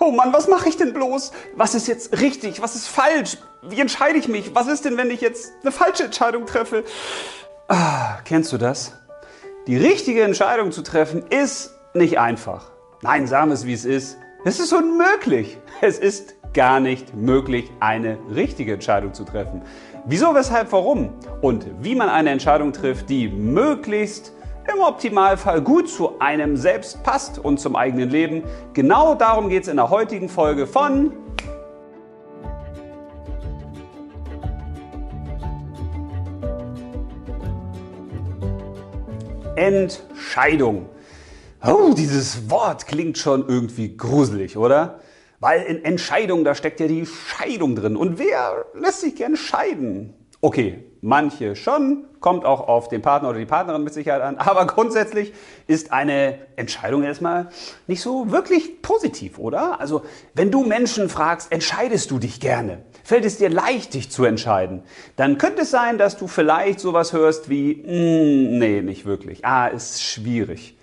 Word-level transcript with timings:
Oh 0.00 0.12
Mann, 0.12 0.32
was 0.32 0.46
mache 0.46 0.68
ich 0.68 0.76
denn 0.76 0.92
bloß? 0.92 1.32
Was 1.56 1.74
ist 1.74 1.88
jetzt 1.88 2.20
richtig? 2.20 2.62
Was 2.62 2.76
ist 2.76 2.86
falsch? 2.88 3.38
Wie 3.62 3.80
entscheide 3.80 4.16
ich 4.16 4.28
mich? 4.28 4.54
Was 4.54 4.68
ist 4.68 4.84
denn, 4.84 4.96
wenn 4.96 5.10
ich 5.10 5.20
jetzt 5.20 5.52
eine 5.62 5.72
falsche 5.72 6.04
Entscheidung 6.04 6.46
treffe? 6.46 6.84
Ah, 7.66 8.18
kennst 8.24 8.52
du 8.52 8.58
das? 8.58 8.92
Die 9.66 9.76
richtige 9.76 10.22
Entscheidung 10.22 10.70
zu 10.70 10.82
treffen 10.82 11.24
ist 11.30 11.74
nicht 11.94 12.18
einfach. 12.18 12.70
Nein, 13.02 13.26
sagen 13.26 13.50
wir 13.50 13.54
es 13.54 13.66
wie 13.66 13.72
es 13.72 13.84
ist. 13.84 14.18
Es 14.44 14.60
ist 14.60 14.72
unmöglich. 14.72 15.58
Es 15.80 15.98
ist 15.98 16.34
gar 16.54 16.80
nicht 16.80 17.14
möglich, 17.14 17.70
eine 17.80 18.18
richtige 18.34 18.74
Entscheidung 18.74 19.14
zu 19.14 19.24
treffen. 19.24 19.62
Wieso, 20.04 20.34
weshalb, 20.34 20.72
warum? 20.72 21.12
Und 21.42 21.66
wie 21.80 21.94
man 21.94 22.08
eine 22.08 22.30
Entscheidung 22.30 22.72
trifft, 22.72 23.10
die 23.10 23.28
möglichst 23.28 24.32
im 24.72 24.80
Optimalfall 24.80 25.62
gut 25.62 25.88
zu 25.88 26.18
einem 26.20 26.56
selbst 26.56 27.02
passt 27.02 27.38
und 27.38 27.58
zum 27.58 27.76
eigenen 27.76 28.10
Leben. 28.10 28.42
Genau 28.74 29.14
darum 29.14 29.48
geht 29.48 29.62
es 29.62 29.68
in 29.68 29.76
der 29.76 29.90
heutigen 29.90 30.28
Folge 30.28 30.66
von 30.66 31.12
Entscheidung. 39.56 40.88
Oh, 41.66 41.92
dieses 41.96 42.48
Wort 42.50 42.86
klingt 42.86 43.18
schon 43.18 43.48
irgendwie 43.48 43.96
gruselig, 43.96 44.56
oder? 44.56 45.00
Weil 45.40 45.62
in 45.62 45.84
Entscheidung, 45.84 46.44
da 46.44 46.54
steckt 46.54 46.80
ja 46.80 46.86
die 46.86 47.06
Scheidung 47.06 47.74
drin. 47.74 47.96
Und 47.96 48.18
wer 48.18 48.66
lässt 48.74 49.00
sich 49.00 49.16
gern 49.16 49.36
scheiden? 49.36 50.14
Okay, 50.40 50.84
manche 51.00 51.56
schon, 51.56 52.07
kommt 52.20 52.44
auch 52.44 52.66
auf 52.66 52.88
den 52.88 53.02
Partner 53.02 53.30
oder 53.30 53.38
die 53.38 53.46
Partnerin 53.46 53.84
mit 53.84 53.92
Sicherheit 53.94 54.22
an, 54.22 54.36
aber 54.36 54.66
grundsätzlich 54.66 55.32
ist 55.66 55.92
eine 55.92 56.38
Entscheidung 56.56 57.02
erstmal 57.02 57.48
nicht 57.86 58.00
so 58.00 58.30
wirklich 58.30 58.82
positiv, 58.82 59.38
oder? 59.38 59.80
Also, 59.80 60.02
wenn 60.34 60.50
du 60.50 60.64
Menschen 60.64 61.08
fragst, 61.08 61.52
entscheidest 61.52 62.10
du 62.10 62.18
dich 62.18 62.40
gerne? 62.40 62.82
Fällt 63.04 63.24
es 63.24 63.38
dir 63.38 63.50
leicht, 63.50 63.94
dich 63.94 64.10
zu 64.10 64.24
entscheiden? 64.24 64.82
Dann 65.16 65.38
könnte 65.38 65.62
es 65.62 65.70
sein, 65.70 65.98
dass 65.98 66.16
du 66.16 66.26
vielleicht 66.26 66.80
sowas 66.80 67.12
hörst 67.12 67.48
wie, 67.48 67.74
mm, 67.74 68.58
nee, 68.58 68.82
nicht 68.82 69.06
wirklich. 69.06 69.44
Ah, 69.44 69.68
ist 69.68 70.02
schwierig. 70.02 70.76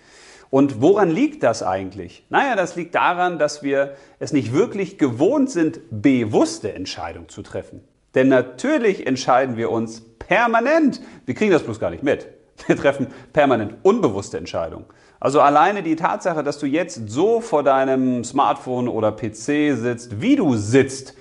Und 0.50 0.82
woran 0.82 1.10
liegt 1.10 1.44
das 1.44 1.64
eigentlich? 1.64 2.26
Naja, 2.30 2.56
das 2.56 2.76
liegt 2.76 2.96
daran, 2.96 3.40
dass 3.40 3.62
wir 3.62 3.96
es 4.20 4.32
nicht 4.32 4.54
wirklich 4.54 4.98
gewohnt 4.98 5.50
sind, 5.50 5.82
bewusste 5.90 6.74
Entscheidungen 6.74 7.30
zu 7.30 7.42
treffen. 7.42 7.84
Denn 8.16 8.30
natürlich 8.30 9.06
entscheiden 9.06 9.58
wir 9.58 9.70
uns 9.70 10.02
permanent. 10.18 11.02
Wir 11.26 11.36
kriegen 11.36 11.52
das 11.52 11.64
bloß 11.64 11.80
gar 11.80 11.92
nicht 11.92 12.04
mit. 12.04 12.28
Wir 12.68 12.78
treffen 12.78 13.08
permanent 13.34 13.76
unbewusste 13.84 14.38
Entscheidungen. 14.38 14.86
Also 15.20 15.42
alleine 15.42 15.84
die 15.84 15.96
Tatsache, 15.96 16.44
dass 16.44 16.58
du 16.60 16.66
jetzt 16.66 17.10
so 17.10 17.42
vor 17.42 17.64
deinem 17.64 18.24
Smartphone 18.24 18.88
oder 18.88 19.12
PC 19.12 19.76
sitzt, 19.76 20.22
wie 20.22 20.36
du 20.36 20.56
sitzt, 20.56 21.16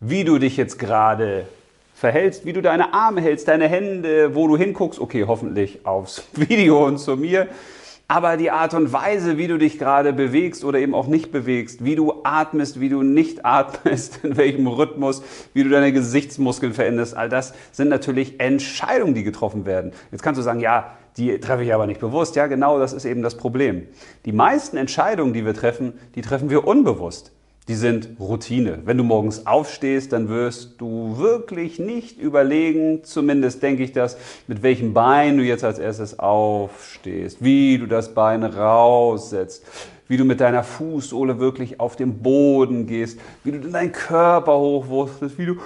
wie 0.00 0.24
du 0.24 0.38
dich 0.38 0.56
jetzt 0.56 0.78
gerade 0.78 1.46
verhältst, 1.94 2.46
wie 2.46 2.52
du 2.52 2.62
deine 2.62 2.94
Arme 2.94 3.20
hältst, 3.20 3.48
deine 3.48 3.68
Hände, 3.68 4.34
wo 4.34 4.48
du 4.48 4.56
hinguckst, 4.56 4.98
okay, 4.98 5.26
hoffentlich 5.26 5.84
aufs 5.84 6.24
Video 6.32 6.86
und 6.86 6.98
zu 6.98 7.16
mir, 7.16 7.48
aber 8.10 8.36
die 8.36 8.50
Art 8.50 8.74
und 8.74 8.92
Weise, 8.92 9.38
wie 9.38 9.46
du 9.46 9.56
dich 9.56 9.78
gerade 9.78 10.12
bewegst 10.12 10.64
oder 10.64 10.80
eben 10.80 10.96
auch 10.96 11.06
nicht 11.06 11.30
bewegst, 11.30 11.84
wie 11.84 11.94
du 11.94 12.12
atmest, 12.24 12.80
wie 12.80 12.88
du 12.88 13.04
nicht 13.04 13.44
atmest, 13.46 14.24
in 14.24 14.36
welchem 14.36 14.66
Rhythmus, 14.66 15.22
wie 15.54 15.62
du 15.62 15.70
deine 15.70 15.92
Gesichtsmuskeln 15.92 16.72
veränderst, 16.72 17.16
all 17.16 17.28
das 17.28 17.54
sind 17.70 17.88
natürlich 17.88 18.40
Entscheidungen, 18.40 19.14
die 19.14 19.22
getroffen 19.22 19.64
werden. 19.64 19.92
Jetzt 20.10 20.24
kannst 20.24 20.40
du 20.40 20.42
sagen, 20.42 20.58
ja, 20.58 20.96
die 21.18 21.38
treffe 21.38 21.62
ich 21.62 21.72
aber 21.72 21.86
nicht 21.86 22.00
bewusst. 22.00 22.34
Ja, 22.34 22.48
genau, 22.48 22.80
das 22.80 22.92
ist 22.92 23.04
eben 23.04 23.22
das 23.22 23.36
Problem. 23.36 23.86
Die 24.24 24.32
meisten 24.32 24.76
Entscheidungen, 24.76 25.32
die 25.32 25.44
wir 25.44 25.54
treffen, 25.54 25.92
die 26.16 26.22
treffen 26.22 26.50
wir 26.50 26.66
unbewusst 26.66 27.30
die 27.68 27.74
sind 27.74 28.10
Routine. 28.18 28.80
Wenn 28.84 28.98
du 28.98 29.04
morgens 29.04 29.46
aufstehst, 29.46 30.12
dann 30.12 30.28
wirst 30.28 30.80
du 30.80 31.18
wirklich 31.18 31.78
nicht 31.78 32.18
überlegen, 32.18 33.04
zumindest 33.04 33.62
denke 33.62 33.82
ich 33.82 33.92
das, 33.92 34.16
mit 34.46 34.62
welchem 34.62 34.92
Bein 34.92 35.36
du 35.36 35.44
jetzt 35.44 35.62
als 35.62 35.78
erstes 35.78 36.18
aufstehst, 36.18 37.38
wie 37.40 37.78
du 37.78 37.86
das 37.86 38.14
Bein 38.14 38.42
raussetzt, 38.42 39.64
wie 40.08 40.16
du 40.16 40.24
mit 40.24 40.40
deiner 40.40 40.64
Fußsohle 40.64 41.38
wirklich 41.38 41.78
auf 41.78 41.94
den 41.94 42.18
Boden 42.18 42.86
gehst, 42.86 43.20
wie 43.44 43.52
du 43.52 43.60
deinen 43.60 43.92
Körper 43.92 44.58
hochwurstest, 44.58 45.38
wie 45.38 45.46
du 45.46 45.56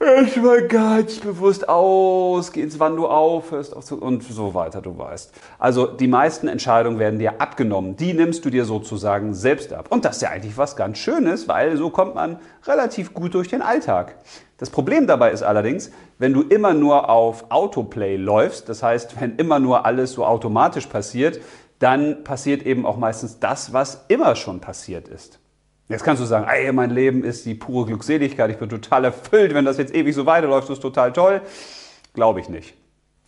erstmal 0.00 0.66
ganz 0.68 1.18
bewusst 1.18 1.68
ausgehst, 1.68 2.78
wann 2.78 2.96
du 2.96 3.06
aufhörst 3.06 3.72
und 3.92 4.22
so 4.22 4.54
weiter, 4.54 4.80
du 4.80 4.96
weißt. 4.96 5.32
Also 5.58 5.86
die 5.86 6.08
meisten 6.08 6.48
Entscheidungen 6.48 6.98
werden 6.98 7.18
dir 7.18 7.40
abgenommen. 7.40 7.96
Die 7.96 8.14
nimmst 8.14 8.44
du 8.44 8.50
dir 8.50 8.64
sozusagen 8.64 9.34
selbst 9.34 9.72
ab. 9.72 9.86
Und 9.90 10.04
das 10.04 10.16
ist 10.16 10.22
ja 10.22 10.30
eigentlich 10.30 10.56
was 10.56 10.76
ganz 10.76 10.98
Schönes, 10.98 11.48
weil 11.48 11.76
so 11.76 11.90
kommt 11.90 12.14
man 12.14 12.38
relativ 12.66 13.14
gut 13.14 13.34
durch 13.34 13.48
den 13.48 13.62
Alltag. 13.62 14.16
Das 14.58 14.70
Problem 14.70 15.06
dabei 15.06 15.30
ist 15.30 15.42
allerdings, 15.42 15.90
wenn 16.18 16.32
du 16.32 16.42
immer 16.42 16.74
nur 16.74 17.10
auf 17.10 17.46
Autoplay 17.50 18.16
läufst, 18.16 18.68
das 18.68 18.82
heißt, 18.82 19.20
wenn 19.20 19.36
immer 19.36 19.58
nur 19.58 19.84
alles 19.84 20.12
so 20.12 20.24
automatisch 20.24 20.86
passiert, 20.86 21.40
dann 21.80 22.22
passiert 22.24 22.64
eben 22.64 22.86
auch 22.86 22.96
meistens 22.96 23.40
das, 23.40 23.72
was 23.72 24.04
immer 24.08 24.36
schon 24.36 24.60
passiert 24.60 25.08
ist. 25.08 25.40
Jetzt 25.88 26.02
kannst 26.02 26.22
du 26.22 26.26
sagen, 26.26 26.46
ey, 26.48 26.72
mein 26.72 26.90
Leben 26.90 27.24
ist 27.24 27.44
die 27.44 27.54
pure 27.54 27.86
Glückseligkeit, 27.86 28.50
ich 28.50 28.56
bin 28.56 28.70
total 28.70 29.04
erfüllt, 29.04 29.52
wenn 29.52 29.66
das 29.66 29.76
jetzt 29.76 29.94
ewig 29.94 30.14
so 30.14 30.24
weiterläuft, 30.24 30.68
das 30.68 30.78
ist 30.78 30.82
total 30.82 31.12
toll. 31.12 31.42
Glaube 32.14 32.40
ich 32.40 32.48
nicht. 32.48 32.74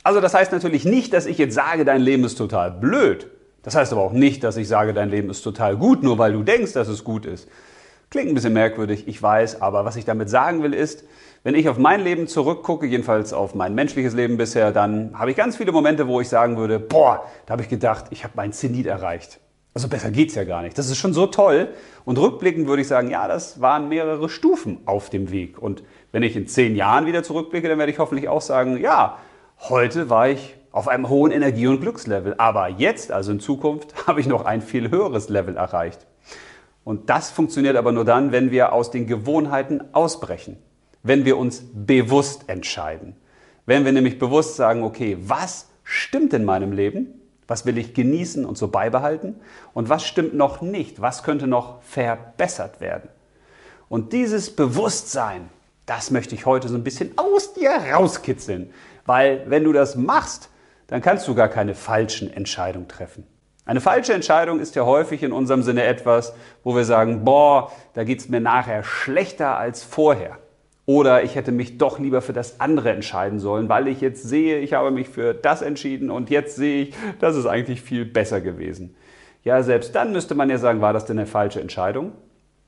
Also 0.02 0.20
das 0.20 0.32
heißt 0.34 0.52
natürlich 0.52 0.84
nicht, 0.84 1.12
dass 1.12 1.26
ich 1.26 1.36
jetzt 1.36 1.54
sage, 1.54 1.84
dein 1.84 2.00
Leben 2.00 2.24
ist 2.24 2.36
total 2.36 2.70
blöd. 2.70 3.28
Das 3.62 3.74
heißt 3.74 3.92
aber 3.92 4.02
auch 4.02 4.12
nicht, 4.12 4.44
dass 4.44 4.56
ich 4.56 4.68
sage, 4.68 4.94
dein 4.94 5.10
Leben 5.10 5.28
ist 5.28 5.42
total 5.42 5.76
gut, 5.76 6.02
nur 6.02 6.18
weil 6.18 6.32
du 6.32 6.44
denkst, 6.44 6.72
dass 6.72 6.88
es 6.88 7.02
gut 7.02 7.26
ist. 7.26 7.48
Klingt 8.08 8.28
ein 8.28 8.34
bisschen 8.34 8.52
merkwürdig, 8.52 9.08
ich 9.08 9.20
weiß, 9.20 9.60
aber 9.60 9.84
was 9.84 9.96
ich 9.96 10.04
damit 10.04 10.30
sagen 10.30 10.62
will 10.62 10.72
ist, 10.72 11.04
wenn 11.42 11.56
ich 11.56 11.68
auf 11.68 11.76
mein 11.76 12.00
Leben 12.00 12.28
zurückgucke, 12.28 12.86
jedenfalls 12.86 13.32
auf 13.32 13.54
mein 13.54 13.74
menschliches 13.74 14.14
Leben 14.14 14.36
bisher, 14.36 14.72
dann 14.72 15.18
habe 15.18 15.32
ich 15.32 15.36
ganz 15.36 15.56
viele 15.56 15.72
Momente, 15.72 16.06
wo 16.06 16.20
ich 16.20 16.28
sagen 16.28 16.56
würde, 16.56 16.78
boah, 16.78 17.24
da 17.44 17.52
habe 17.52 17.62
ich 17.62 17.68
gedacht, 17.68 18.06
ich 18.10 18.24
habe 18.24 18.34
mein 18.36 18.52
Zenit 18.52 18.86
erreicht. 18.86 19.40
Also 19.76 19.88
besser 19.88 20.10
geht's 20.10 20.34
ja 20.34 20.44
gar 20.44 20.62
nicht. 20.62 20.78
Das 20.78 20.88
ist 20.88 20.96
schon 20.96 21.12
so 21.12 21.26
toll. 21.26 21.68
Und 22.06 22.16
rückblickend 22.16 22.66
würde 22.66 22.80
ich 22.80 22.88
sagen, 22.88 23.10
ja, 23.10 23.28
das 23.28 23.60
waren 23.60 23.90
mehrere 23.90 24.30
Stufen 24.30 24.78
auf 24.86 25.10
dem 25.10 25.30
Weg. 25.30 25.58
Und 25.58 25.82
wenn 26.12 26.22
ich 26.22 26.34
in 26.34 26.46
zehn 26.46 26.76
Jahren 26.76 27.04
wieder 27.04 27.22
zurückblicke, 27.22 27.68
dann 27.68 27.78
werde 27.78 27.92
ich 27.92 27.98
hoffentlich 27.98 28.26
auch 28.30 28.40
sagen, 28.40 28.80
ja, 28.80 29.18
heute 29.68 30.08
war 30.08 30.30
ich 30.30 30.56
auf 30.72 30.88
einem 30.88 31.10
hohen 31.10 31.30
Energie- 31.30 31.66
und 31.66 31.82
Glückslevel. 31.82 32.36
Aber 32.38 32.68
jetzt, 32.70 33.12
also 33.12 33.32
in 33.32 33.38
Zukunft, 33.38 33.92
habe 34.06 34.18
ich 34.18 34.26
noch 34.26 34.46
ein 34.46 34.62
viel 34.62 34.90
höheres 34.90 35.28
Level 35.28 35.58
erreicht. 35.58 36.06
Und 36.82 37.10
das 37.10 37.30
funktioniert 37.30 37.76
aber 37.76 37.92
nur 37.92 38.06
dann, 38.06 38.32
wenn 38.32 38.50
wir 38.50 38.72
aus 38.72 38.90
den 38.90 39.06
Gewohnheiten 39.06 39.82
ausbrechen. 39.92 40.56
Wenn 41.02 41.26
wir 41.26 41.36
uns 41.36 41.62
bewusst 41.74 42.48
entscheiden. 42.48 43.14
Wenn 43.66 43.84
wir 43.84 43.92
nämlich 43.92 44.18
bewusst 44.18 44.56
sagen, 44.56 44.84
okay, 44.84 45.18
was 45.20 45.68
stimmt 45.84 46.32
in 46.32 46.46
meinem 46.46 46.72
Leben? 46.72 47.25
Was 47.48 47.66
will 47.66 47.78
ich 47.78 47.94
genießen 47.94 48.44
und 48.44 48.58
so 48.58 48.68
beibehalten? 48.68 49.40
Und 49.72 49.88
was 49.88 50.04
stimmt 50.04 50.34
noch 50.34 50.60
nicht? 50.60 51.00
Was 51.00 51.22
könnte 51.22 51.46
noch 51.46 51.82
verbessert 51.82 52.80
werden? 52.80 53.08
Und 53.88 54.12
dieses 54.12 54.54
Bewusstsein, 54.54 55.48
das 55.86 56.10
möchte 56.10 56.34
ich 56.34 56.46
heute 56.46 56.68
so 56.68 56.74
ein 56.74 56.84
bisschen 56.84 57.16
aus 57.16 57.54
dir 57.54 57.70
rauskitzeln. 57.70 58.72
Weil 59.04 59.44
wenn 59.48 59.64
du 59.64 59.72
das 59.72 59.94
machst, 59.94 60.50
dann 60.88 61.00
kannst 61.00 61.26
du 61.28 61.34
gar 61.34 61.48
keine 61.48 61.74
falschen 61.74 62.32
Entscheidungen 62.32 62.88
treffen. 62.88 63.26
Eine 63.64 63.80
falsche 63.80 64.14
Entscheidung 64.14 64.60
ist 64.60 64.76
ja 64.76 64.84
häufig 64.84 65.24
in 65.24 65.32
unserem 65.32 65.62
Sinne 65.62 65.84
etwas, 65.84 66.34
wo 66.62 66.76
wir 66.76 66.84
sagen, 66.84 67.24
boah, 67.24 67.72
da 67.94 68.04
geht 68.04 68.20
es 68.20 68.28
mir 68.28 68.40
nachher 68.40 68.84
schlechter 68.84 69.56
als 69.56 69.82
vorher. 69.82 70.38
Oder 70.86 71.24
ich 71.24 71.34
hätte 71.34 71.50
mich 71.50 71.78
doch 71.78 71.98
lieber 71.98 72.22
für 72.22 72.32
das 72.32 72.60
andere 72.60 72.90
entscheiden 72.90 73.40
sollen, 73.40 73.68
weil 73.68 73.88
ich 73.88 74.00
jetzt 74.00 74.22
sehe, 74.22 74.60
ich 74.60 74.72
habe 74.72 74.92
mich 74.92 75.08
für 75.08 75.34
das 75.34 75.60
entschieden 75.60 76.10
und 76.10 76.30
jetzt 76.30 76.54
sehe 76.54 76.84
ich, 76.84 76.94
das 77.18 77.36
ist 77.36 77.46
eigentlich 77.46 77.82
viel 77.82 78.04
besser 78.04 78.40
gewesen. 78.40 78.94
Ja, 79.42 79.62
selbst 79.64 79.94
dann 79.96 80.12
müsste 80.12 80.36
man 80.36 80.48
ja 80.48 80.58
sagen, 80.58 80.80
war 80.80 80.92
das 80.92 81.04
denn 81.04 81.18
eine 81.18 81.26
falsche 81.26 81.60
Entscheidung? 81.60 82.12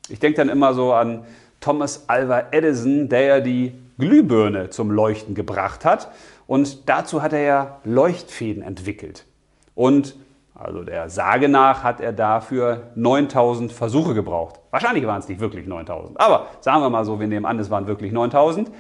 Ich 0.08 0.18
denke 0.18 0.36
dann 0.36 0.48
immer 0.48 0.74
so 0.74 0.92
an 0.92 1.24
Thomas 1.60 2.08
Alva 2.08 2.48
Edison, 2.50 3.08
der 3.08 3.22
ja 3.22 3.40
die 3.40 3.72
Glühbirne 3.98 4.70
zum 4.70 4.90
Leuchten 4.90 5.34
gebracht 5.34 5.84
hat. 5.84 6.10
Und 6.46 6.88
dazu 6.88 7.22
hat 7.22 7.32
er 7.32 7.42
ja 7.42 7.80
Leuchtfäden 7.84 8.62
entwickelt. 8.62 9.26
Und 9.74 10.16
also 10.58 10.82
der 10.82 11.08
Sage 11.08 11.48
nach 11.48 11.84
hat 11.84 12.00
er 12.00 12.12
dafür 12.12 12.90
9000 12.96 13.72
Versuche 13.72 14.12
gebraucht. 14.12 14.60
Wahrscheinlich 14.70 15.06
waren 15.06 15.20
es 15.20 15.28
nicht 15.28 15.40
wirklich 15.40 15.66
9000, 15.66 16.20
aber 16.20 16.48
sagen 16.60 16.82
wir 16.82 16.90
mal 16.90 17.04
so, 17.04 17.20
wir 17.20 17.28
nehmen 17.28 17.46
an, 17.46 17.60
es 17.60 17.70
waren 17.70 17.86
wirklich 17.86 18.10
9000. 18.10 18.70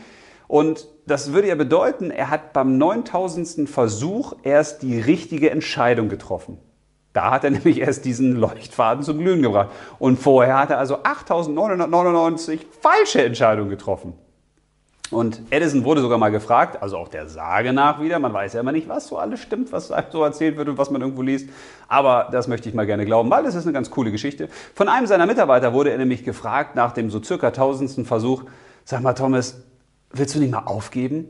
Und 0.48 0.88
das 1.06 1.32
würde 1.32 1.48
ja 1.48 1.54
bedeuten, 1.54 2.10
er 2.10 2.30
hat 2.30 2.52
beim 2.52 2.78
9000. 2.78 3.68
Versuch 3.68 4.34
erst 4.42 4.82
die 4.82 5.00
richtige 5.00 5.50
Entscheidung 5.50 6.08
getroffen. 6.08 6.58
Da 7.12 7.30
hat 7.30 7.44
er 7.44 7.50
nämlich 7.52 7.80
erst 7.80 8.04
diesen 8.04 8.34
Leuchtfaden 8.34 9.04
zum 9.04 9.18
Glühen 9.18 9.42
gebracht. 9.42 9.70
Und 10.00 10.18
vorher 10.18 10.58
hat 10.58 10.70
er 10.70 10.78
also 10.78 11.04
8999 11.04 12.66
falsche 12.80 13.22
Entscheidungen 13.22 13.70
getroffen. 13.70 14.14
Und 15.10 15.40
Edison 15.50 15.84
wurde 15.84 16.02
sogar 16.02 16.18
mal 16.18 16.30
gefragt, 16.30 16.82
also 16.82 16.98
auch 16.98 17.08
der 17.08 17.28
Sage 17.28 17.72
nach 17.72 18.00
wieder, 18.00 18.18
man 18.18 18.32
weiß 18.32 18.52
ja 18.52 18.60
immer 18.60 18.72
nicht, 18.72 18.88
was 18.88 19.06
so 19.06 19.16
alles 19.16 19.40
stimmt, 19.40 19.72
was 19.72 19.88
so 20.10 20.22
erzählt 20.22 20.58
wird 20.58 20.68
und 20.68 20.76
was 20.76 20.90
man 20.90 21.00
irgendwo 21.00 21.22
liest, 21.22 21.48
aber 21.88 22.28
das 22.30 22.46
möchte 22.46 22.68
ich 22.68 22.74
mal 22.74 22.84
gerne 22.84 23.06
glauben, 23.06 23.30
weil 23.30 23.46
es 23.46 23.54
ist 23.54 23.64
eine 23.64 23.72
ganz 23.72 23.90
coole 23.90 24.10
Geschichte. 24.10 24.48
Von 24.74 24.88
einem 24.88 25.06
seiner 25.06 25.24
Mitarbeiter 25.24 25.72
wurde 25.72 25.90
er 25.90 25.98
nämlich 25.98 26.24
gefragt 26.24 26.76
nach 26.76 26.92
dem 26.92 27.10
so 27.10 27.22
circa 27.22 27.52
tausendsten 27.52 28.04
Versuch, 28.04 28.44
sag 28.84 29.00
mal 29.00 29.14
Thomas, 29.14 29.62
willst 30.12 30.34
du 30.34 30.40
nicht 30.40 30.52
mal 30.52 30.64
aufgeben? 30.66 31.28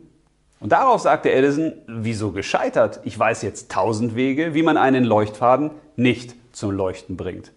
Und 0.60 0.72
darauf 0.72 1.00
sagte 1.00 1.30
Edison, 1.30 1.72
wieso 1.86 2.32
gescheitert? 2.32 3.00
Ich 3.04 3.16
weiß 3.16 3.42
jetzt 3.42 3.70
tausend 3.70 4.16
Wege, 4.16 4.54
wie 4.54 4.64
man 4.64 4.76
einen 4.76 5.04
Leuchtfaden 5.04 5.70
nicht 5.94 6.34
zum 6.50 6.72
Leuchten 6.72 7.16
bringt. 7.16 7.52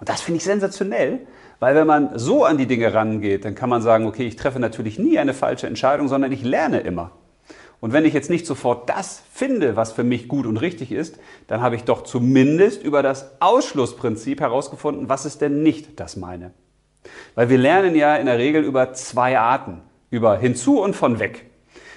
Und 0.00 0.10
das 0.10 0.20
finde 0.20 0.36
ich 0.36 0.44
sensationell, 0.44 1.20
weil 1.60 1.74
wenn 1.74 1.86
man 1.86 2.18
so 2.18 2.44
an 2.44 2.58
die 2.58 2.66
Dinge 2.66 2.92
rangeht, 2.92 3.44
dann 3.44 3.54
kann 3.54 3.68
man 3.68 3.82
sagen, 3.82 4.06
okay, 4.06 4.26
ich 4.26 4.36
treffe 4.36 4.58
natürlich 4.58 4.98
nie 4.98 5.18
eine 5.18 5.34
falsche 5.34 5.66
Entscheidung, 5.66 6.08
sondern 6.08 6.32
ich 6.32 6.42
lerne 6.42 6.80
immer. 6.80 7.12
Und 7.80 7.92
wenn 7.92 8.04
ich 8.04 8.12
jetzt 8.12 8.28
nicht 8.28 8.46
sofort 8.46 8.88
das 8.90 9.22
finde, 9.32 9.76
was 9.76 9.92
für 9.92 10.04
mich 10.04 10.28
gut 10.28 10.46
und 10.46 10.58
richtig 10.58 10.90
ist, 10.92 11.18
dann 11.46 11.62
habe 11.62 11.76
ich 11.76 11.84
doch 11.84 12.02
zumindest 12.02 12.82
über 12.82 13.02
das 13.02 13.40
Ausschlussprinzip 13.40 14.40
herausgefunden, 14.40 15.08
was 15.08 15.24
ist 15.24 15.40
denn 15.40 15.62
nicht 15.62 16.00
das 16.00 16.16
meine. 16.16 16.52
Weil 17.34 17.48
wir 17.48 17.58
lernen 17.58 17.94
ja 17.94 18.16
in 18.16 18.26
der 18.26 18.38
Regel 18.38 18.64
über 18.64 18.92
zwei 18.92 19.38
Arten, 19.38 19.80
über 20.10 20.36
hinzu 20.38 20.80
und 20.80 20.94
von 20.94 21.18
weg. 21.20 21.46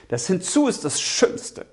Das 0.08 0.28
hinzu 0.28 0.68
ist 0.68 0.86
das 0.86 1.02
Schönste. 1.02 1.66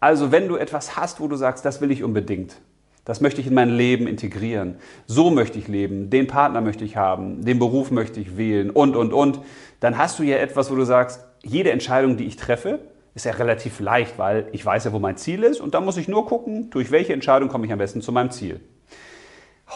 Also 0.00 0.32
wenn 0.32 0.48
du 0.48 0.56
etwas 0.56 0.96
hast, 0.96 1.20
wo 1.20 1.28
du 1.28 1.36
sagst, 1.36 1.64
das 1.64 1.80
will 1.80 1.90
ich 1.90 2.02
unbedingt, 2.02 2.56
das 3.04 3.20
möchte 3.20 3.40
ich 3.40 3.46
in 3.46 3.54
mein 3.54 3.70
Leben 3.70 4.06
integrieren. 4.06 4.76
So 5.06 5.30
möchte 5.30 5.58
ich 5.58 5.68
leben. 5.68 6.08
Den 6.08 6.26
Partner 6.26 6.60
möchte 6.60 6.84
ich 6.84 6.96
haben. 6.96 7.44
Den 7.44 7.58
Beruf 7.58 7.90
möchte 7.90 8.18
ich 8.20 8.36
wählen 8.36 8.70
und, 8.70 8.96
und, 8.96 9.12
und. 9.12 9.40
Dann 9.80 9.98
hast 9.98 10.18
du 10.18 10.22
ja 10.22 10.38
etwas, 10.38 10.70
wo 10.70 10.74
du 10.74 10.84
sagst, 10.84 11.20
jede 11.42 11.70
Entscheidung, 11.70 12.16
die 12.16 12.24
ich 12.24 12.36
treffe, 12.36 12.80
ist 13.14 13.26
ja 13.26 13.32
relativ 13.32 13.78
leicht, 13.78 14.18
weil 14.18 14.48
ich 14.52 14.64
weiß 14.64 14.84
ja, 14.84 14.92
wo 14.92 14.98
mein 14.98 15.16
Ziel 15.16 15.44
ist 15.44 15.60
und 15.60 15.74
da 15.74 15.80
muss 15.80 15.96
ich 15.96 16.08
nur 16.08 16.26
gucken, 16.26 16.70
durch 16.70 16.90
welche 16.90 17.12
Entscheidung 17.12 17.48
komme 17.48 17.66
ich 17.66 17.72
am 17.72 17.78
besten 17.78 18.00
zu 18.00 18.10
meinem 18.10 18.30
Ziel. 18.30 18.60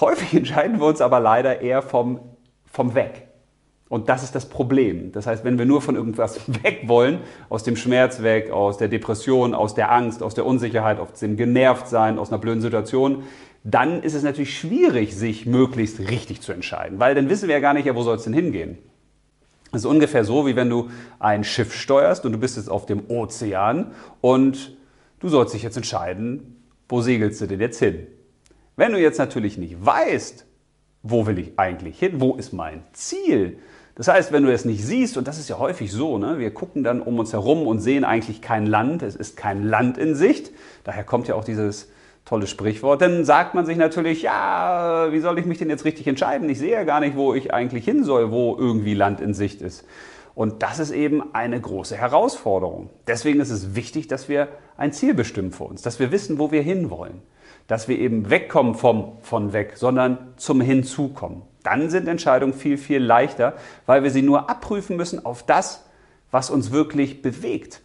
Häufig 0.00 0.34
entscheiden 0.34 0.80
wir 0.80 0.86
uns 0.86 1.00
aber 1.00 1.20
leider 1.20 1.60
eher 1.60 1.82
vom, 1.82 2.20
vom 2.64 2.94
Weg. 2.94 3.27
Und 3.88 4.08
das 4.08 4.22
ist 4.22 4.34
das 4.34 4.46
Problem. 4.46 5.12
Das 5.12 5.26
heißt, 5.26 5.44
wenn 5.44 5.58
wir 5.58 5.64
nur 5.64 5.80
von 5.80 5.96
irgendwas 5.96 6.40
weg 6.62 6.82
wollen, 6.86 7.20
aus 7.48 7.64
dem 7.64 7.76
Schmerz 7.76 8.22
weg, 8.22 8.50
aus 8.50 8.76
der 8.76 8.88
Depression, 8.88 9.54
aus 9.54 9.74
der 9.74 9.90
Angst, 9.90 10.22
aus 10.22 10.34
der 10.34 10.44
Unsicherheit, 10.44 10.98
aus 10.98 11.14
dem 11.20 11.36
Genervtsein, 11.36 12.18
aus 12.18 12.30
einer 12.30 12.38
blöden 12.38 12.60
Situation, 12.60 13.22
dann 13.64 14.02
ist 14.02 14.14
es 14.14 14.22
natürlich 14.22 14.56
schwierig, 14.58 15.16
sich 15.16 15.46
möglichst 15.46 15.98
richtig 16.00 16.40
zu 16.42 16.52
entscheiden, 16.52 17.00
weil 17.00 17.14
dann 17.14 17.28
wissen 17.28 17.48
wir 17.48 17.56
ja 17.56 17.60
gar 17.60 17.74
nicht, 17.74 17.86
ja, 17.86 17.94
wo 17.94 18.02
soll 18.02 18.16
es 18.16 18.24
denn 18.24 18.32
hingehen. 18.32 18.78
Das 19.72 19.82
ist 19.82 19.86
ungefähr 19.86 20.24
so, 20.24 20.46
wie 20.46 20.56
wenn 20.56 20.70
du 20.70 20.88
ein 21.18 21.44
Schiff 21.44 21.74
steuerst 21.74 22.24
und 22.24 22.32
du 22.32 22.38
bist 22.38 22.56
jetzt 22.56 22.70
auf 22.70 22.86
dem 22.86 23.10
Ozean 23.10 23.92
und 24.20 24.76
du 25.20 25.28
sollst 25.28 25.54
dich 25.54 25.62
jetzt 25.62 25.76
entscheiden, 25.76 26.62
wo 26.88 27.02
segelst 27.02 27.40
du 27.40 27.46
denn 27.46 27.60
jetzt 27.60 27.78
hin? 27.78 28.06
Wenn 28.76 28.92
du 28.92 29.00
jetzt 29.00 29.18
natürlich 29.18 29.58
nicht 29.58 29.84
weißt, 29.84 30.46
wo 31.02 31.26
will 31.26 31.38
ich 31.38 31.58
eigentlich 31.58 31.98
hin, 31.98 32.20
wo 32.20 32.36
ist 32.36 32.52
mein 32.52 32.82
Ziel, 32.92 33.58
das 33.98 34.06
heißt, 34.06 34.30
wenn 34.30 34.44
du 34.44 34.52
es 34.52 34.64
nicht 34.64 34.86
siehst, 34.86 35.16
und 35.16 35.26
das 35.26 35.40
ist 35.40 35.48
ja 35.48 35.58
häufig 35.58 35.90
so, 35.90 36.18
ne, 36.18 36.38
wir 36.38 36.54
gucken 36.54 36.84
dann 36.84 37.02
um 37.02 37.18
uns 37.18 37.32
herum 37.32 37.66
und 37.66 37.80
sehen 37.80 38.04
eigentlich 38.04 38.40
kein 38.40 38.64
Land, 38.64 39.02
es 39.02 39.16
ist 39.16 39.36
kein 39.36 39.64
Land 39.64 39.98
in 39.98 40.14
Sicht, 40.14 40.52
daher 40.84 41.02
kommt 41.02 41.26
ja 41.26 41.34
auch 41.34 41.42
dieses 41.42 41.90
tolle 42.24 42.46
Sprichwort, 42.46 43.02
dann 43.02 43.24
sagt 43.24 43.54
man 43.54 43.66
sich 43.66 43.76
natürlich, 43.76 44.22
ja, 44.22 45.08
wie 45.10 45.18
soll 45.18 45.36
ich 45.40 45.46
mich 45.46 45.58
denn 45.58 45.68
jetzt 45.68 45.84
richtig 45.84 46.06
entscheiden? 46.06 46.48
Ich 46.48 46.60
sehe 46.60 46.70
ja 46.70 46.84
gar 46.84 47.00
nicht, 47.00 47.16
wo 47.16 47.34
ich 47.34 47.52
eigentlich 47.52 47.84
hin 47.84 48.04
soll, 48.04 48.30
wo 48.30 48.56
irgendwie 48.56 48.94
Land 48.94 49.20
in 49.20 49.34
Sicht 49.34 49.60
ist. 49.62 49.84
Und 50.36 50.62
das 50.62 50.78
ist 50.78 50.92
eben 50.92 51.34
eine 51.34 51.60
große 51.60 51.96
Herausforderung. 51.96 52.90
Deswegen 53.08 53.40
ist 53.40 53.50
es 53.50 53.74
wichtig, 53.74 54.06
dass 54.06 54.28
wir 54.28 54.46
ein 54.76 54.92
Ziel 54.92 55.12
bestimmen 55.12 55.50
für 55.50 55.64
uns, 55.64 55.82
dass 55.82 55.98
wir 55.98 56.12
wissen, 56.12 56.38
wo 56.38 56.52
wir 56.52 56.62
hinwollen, 56.62 57.20
dass 57.66 57.88
wir 57.88 57.98
eben 57.98 58.30
wegkommen 58.30 58.76
vom 58.76 59.18
von 59.22 59.52
weg, 59.52 59.72
sondern 59.74 60.34
zum 60.36 60.60
Hinzukommen 60.60 61.42
dann 61.68 61.90
sind 61.90 62.08
Entscheidungen 62.08 62.54
viel, 62.54 62.78
viel 62.78 63.02
leichter, 63.02 63.54
weil 63.84 64.02
wir 64.02 64.10
sie 64.10 64.22
nur 64.22 64.48
abprüfen 64.48 64.96
müssen 64.96 65.24
auf 65.24 65.42
das, 65.42 65.84
was 66.30 66.48
uns 66.48 66.72
wirklich 66.72 67.20
bewegt. 67.20 67.82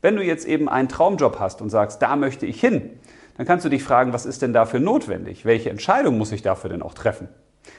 Wenn 0.00 0.16
du 0.16 0.22
jetzt 0.22 0.46
eben 0.46 0.68
einen 0.68 0.88
Traumjob 0.88 1.38
hast 1.38 1.60
und 1.60 1.68
sagst, 1.68 2.00
da 2.00 2.16
möchte 2.16 2.46
ich 2.46 2.58
hin, 2.58 2.90
dann 3.36 3.46
kannst 3.46 3.66
du 3.66 3.68
dich 3.68 3.84
fragen, 3.84 4.14
was 4.14 4.24
ist 4.24 4.40
denn 4.40 4.54
dafür 4.54 4.80
notwendig? 4.80 5.44
Welche 5.44 5.68
Entscheidung 5.68 6.16
muss 6.16 6.32
ich 6.32 6.40
dafür 6.40 6.70
denn 6.70 6.80
auch 6.80 6.94
treffen? 6.94 7.28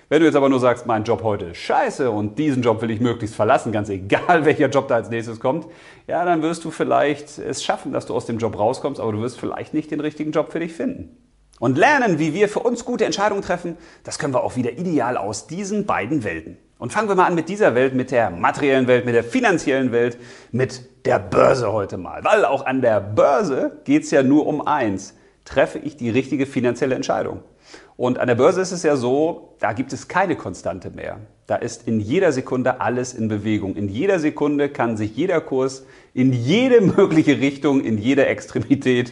Wenn 0.07 0.19
du 0.19 0.28
jetzt 0.28 0.36
aber 0.36 0.50
nur 0.50 0.60
sagst, 0.60 0.86
mein 0.86 1.04
Job 1.04 1.24
heute 1.24 1.46
ist 1.46 1.57
scheiße 1.57 2.12
und 2.12 2.38
diesen 2.38 2.62
Job 2.62 2.84
will 2.84 2.92
ich 2.92 3.00
möglichst 3.00 3.36
verlassen, 3.36 3.72
ganz 3.72 3.90
egal 3.90 4.45
welcher 4.45 4.69
Job 4.69 4.88
da 4.88 4.95
als 4.95 5.10
nächstes 5.10 5.40
kommt, 5.40 5.66
ja, 6.06 6.24
dann 6.25 6.44
wirst 6.44 6.63
du 6.63 6.69
vielleicht 6.69 7.40
es 7.40 7.63
schaffen, 7.63 7.92
dass 7.92 8.06
du 8.06 8.13
aus 8.13 8.28
dem 8.28 8.38
Job 8.38 8.60
rauskommst, 8.60 9.02
aber 9.02 9.13
du 9.13 9.22
wirst 9.22 9.40
vielleicht 9.40 9.74
nicht 9.74 9.90
den 9.90 10.00
richtigen 10.00 10.31
Job 10.31 10.52
für 10.52 10.60
dich 10.60 10.74
finden 10.74 11.18
und 11.59 11.77
lernen, 11.77 12.19
wie 12.19 12.33
wir 12.33 12.50
für 12.50 12.59
uns 12.59 12.85
gute 12.85 13.06
Entscheidungen 13.06 13.41
treffen, 13.41 13.77
das 14.03 14.17
können 14.17 14.33
wir 14.33 14.44
auch 14.44 14.56
wieder 14.56 14.71
ideal 14.71 15.17
aus 15.17 15.47
diesen 15.47 15.85
beiden 15.85 16.23
Welten. 16.23 16.57
Und 16.77 16.94
fangen 16.94 17.09
wir 17.09 17.15
mal 17.15 17.25
an 17.25 17.35
mit 17.35 17.50
dieser 17.50 17.75
Welt, 17.75 17.94
mit 17.94 18.09
der 18.11 18.29
materiellen 18.29 18.88
Welt, 18.88 19.06
mit 19.06 19.13
der 19.13 19.25
finanziellen 19.25 19.91
Welt, 19.91 20.17
mit 20.53 21.06
der 21.06 21.19
Börse 21.19 21.73
heute 21.73 21.97
mal. 21.97 22.23
Weil 22.23 22.45
auch 22.45 22.65
an 22.65 22.81
der 22.81 23.01
Börse 23.01 23.79
geht 23.83 24.03
es 24.03 24.11
ja 24.11 24.23
nur 24.23 24.47
um 24.47 24.65
eins. 24.65 25.13
Treffe 25.44 25.79
ich 25.79 25.97
die 25.97 26.09
richtige 26.09 26.45
finanzielle 26.45 26.95
Entscheidung? 26.95 27.44
Und 28.00 28.18
an 28.18 28.30
der 28.30 28.36
Börse 28.36 28.62
ist 28.62 28.72
es 28.72 28.84
ja 28.84 28.96
so, 28.96 29.56
da 29.60 29.74
gibt 29.74 29.92
es 29.92 30.07
keine 30.07 30.38
Konstante 30.38 30.90
mehr. 30.90 31.18
Da 31.48 31.57
ist 31.57 31.86
in 31.86 32.00
jeder 32.00 32.31
Sekunde 32.31 32.80
alles 32.80 33.13
in 33.13 33.28
Bewegung. 33.28 33.75
In 33.75 33.90
jeder 33.90 34.19
Sekunde 34.19 34.69
kann 34.69 34.96
sich 34.96 35.18
jeder 35.18 35.42
Kurs 35.42 35.86
in 36.13 36.31
jede 36.31 36.80
mögliche 36.98 37.42
Richtung, 37.42 37.81
in 37.81 37.98
jede 37.98 38.25
Extremität 38.25 39.12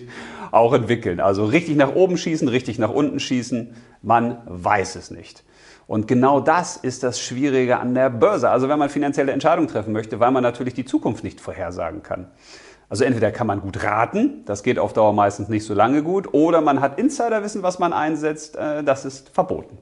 auch 0.52 0.72
entwickeln. 0.72 1.20
Also 1.20 1.44
richtig 1.44 1.76
nach 1.76 1.96
oben 1.96 2.18
schießen, 2.18 2.48
richtig 2.48 2.80
nach 2.80 2.90
unten 2.90 3.20
schießen, 3.20 3.76
man 4.04 4.38
weiß 4.46 4.96
es 4.96 5.12
nicht. 5.12 5.44
Und 5.86 6.08
genau 6.08 6.40
das 6.40 6.78
ist 6.78 7.04
das 7.04 7.20
Schwierige 7.20 7.80
an 7.80 7.94
der 7.94 8.10
Börse. 8.10 8.50
Also 8.50 8.70
wenn 8.70 8.80
man 8.80 8.88
finanzielle 8.88 9.34
Entscheidungen 9.34 9.68
treffen 9.68 9.92
möchte, 9.92 10.22
weil 10.22 10.32
man 10.32 10.44
natürlich 10.44 10.76
die 10.76 10.86
Zukunft 10.86 11.26
nicht 11.26 11.42
vorhersagen 11.42 12.04
kann. 12.04 12.28
Also 12.90 13.04
entweder 13.04 13.32
kann 13.32 13.48
man 13.48 13.60
gut 13.60 13.84
raten, 13.84 14.44
das 14.46 14.64
geht 14.64 14.80
auf 14.80 14.94
Dauer 14.94 15.12
meistens 15.12 15.50
nicht 15.50 15.66
so 15.66 15.74
lange 15.74 16.04
gut, 16.04 16.34
oder 16.34 16.62
man 16.62 16.80
hat 16.80 16.98
Insiderwissen, 16.98 17.62
was 17.62 17.80
man 17.80 17.92
einsetzt, 17.92 18.56
äh, 18.56 18.84
das 18.84 19.04
ist 19.04 19.30
verboten. 19.30 19.78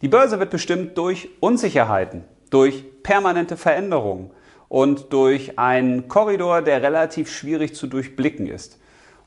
Die 0.00 0.08
Börse 0.08 0.38
wird 0.38 0.50
bestimmt 0.50 0.96
durch 0.96 1.28
Unsicherheiten, 1.40 2.24
durch 2.48 3.02
permanente 3.02 3.58
Veränderungen 3.58 4.30
und 4.68 5.12
durch 5.12 5.58
einen 5.58 6.08
Korridor, 6.08 6.62
der 6.62 6.82
relativ 6.82 7.30
schwierig 7.30 7.74
zu 7.74 7.86
durchblicken 7.86 8.46
ist. 8.46 8.78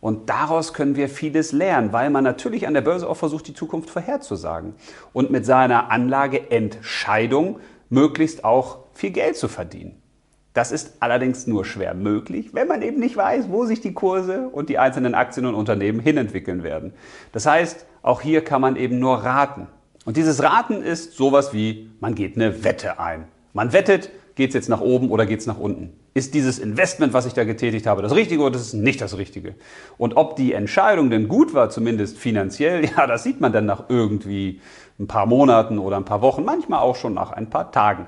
Und 0.02 0.30
daraus 0.30 0.74
können 0.74 0.96
wir 0.96 1.08
vieles 1.08 1.52
lernen, 1.52 1.94
weil 1.94 2.10
man 2.10 2.24
natürlich 2.24 2.68
an 2.68 2.74
der 2.74 2.82
Börse 2.82 3.08
auch 3.08 3.16
versucht, 3.16 3.48
die 3.48 3.54
Zukunft 3.54 3.90
vorherzusagen 3.90 4.74
und 5.14 5.32
mit 5.32 5.46
seiner 5.46 5.92
Anlageentscheidung 5.92 7.60
möglichst 7.90 8.44
auch 8.44 8.80
viel 8.94 9.12
Geld 9.12 9.38
zu 9.38 9.48
verdienen. 9.48 10.03
Das 10.54 10.72
ist 10.72 10.98
allerdings 11.00 11.48
nur 11.48 11.66
schwer 11.66 11.96
möglich, 11.96 12.54
wenn 12.54 12.68
man 12.68 12.84
eben 12.84 13.00
nicht 13.00 13.18
weiß, 13.18 13.46
wo 13.50 13.66
sich 13.66 13.82
die 13.82 13.94
Kurse 13.94 14.50
und 14.50 14.70
die 14.70 14.78
einzelnen 14.78 15.16
Aktien 15.16 15.48
und 15.48 15.56
Unternehmen 15.56 16.00
hinentwickeln 16.00 16.62
werden. 16.62 16.94
Das 17.32 17.48
heißt, 17.48 17.86
auch 18.04 18.22
hier 18.22 18.44
kann 18.44 18.62
man 18.62 18.76
eben 18.76 19.00
nur 19.00 19.18
raten. 19.18 19.68
Und 20.06 20.18
dieses 20.18 20.44
Raten 20.44 20.84
ist 20.84 21.14
sowas 21.14 21.54
wie, 21.54 21.90
man 22.00 22.14
geht 22.14 22.36
eine 22.36 22.64
Wette 22.64 23.00
ein. 23.00 23.26
Man 23.54 23.74
wettet, 23.74 24.12
geht 24.36 24.50
es 24.50 24.54
jetzt 24.54 24.70
nach 24.70 24.82
oben 24.82 25.10
oder 25.10 25.26
geht 25.26 25.40
es 25.40 25.48
nach 25.48 25.58
unten? 25.58 25.94
Ist 26.14 26.36
dieses 26.36 26.60
Investment, 26.60 27.14
was 27.14 27.26
ich 27.26 27.34
da 27.34 27.44
getätigt 27.44 27.88
habe, 27.88 28.04
das 28.04 28.14
Richtige 28.14 28.44
oder 28.44 28.56
ist 28.56 28.62
es 28.62 28.74
nicht 28.74 29.02
das 29.02 29.18
Richtige? 29.18 29.56
Und 29.98 30.16
ob 30.18 30.36
die 30.36 30.54
Entscheidung 30.54 31.10
denn 31.10 31.28
gut 31.28 31.56
war, 31.56 31.72
zumindest 31.72 32.18
finanziell, 32.18 32.86
ja, 32.98 33.08
das 33.08 33.24
sieht 33.24 33.42
man 33.42 33.52
dann 33.52 33.66
nach 33.66 33.86
irgendwie 33.90 34.62
ein 35.00 35.08
paar 35.08 35.26
Monaten 35.26 35.80
oder 35.80 35.98
ein 35.98 36.06
paar 36.06 36.22
Wochen, 36.22 36.44
manchmal 36.44 36.80
auch 36.80 36.96
schon 36.96 37.16
nach 37.16 37.32
ein 37.32 37.50
paar 37.50 37.72
Tagen. 37.72 38.06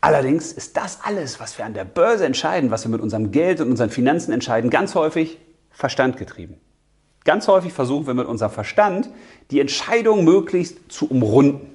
Allerdings 0.00 0.52
ist 0.52 0.76
das 0.76 1.00
alles, 1.02 1.40
was 1.40 1.58
wir 1.58 1.66
an 1.66 1.74
der 1.74 1.84
Börse 1.84 2.24
entscheiden, 2.24 2.70
was 2.70 2.84
wir 2.84 2.90
mit 2.90 3.00
unserem 3.00 3.32
Geld 3.32 3.60
und 3.60 3.70
unseren 3.70 3.90
Finanzen 3.90 4.32
entscheiden, 4.32 4.70
ganz 4.70 4.94
häufig 4.94 5.38
Verstand 5.70 6.16
getrieben. 6.16 6.58
Ganz 7.24 7.48
häufig 7.48 7.72
versuchen 7.72 8.06
wir 8.06 8.14
mit 8.14 8.26
unserem 8.26 8.50
Verstand 8.50 9.10
die 9.50 9.60
Entscheidung 9.60 10.24
möglichst 10.24 10.90
zu 10.90 11.06
umrunden. 11.06 11.66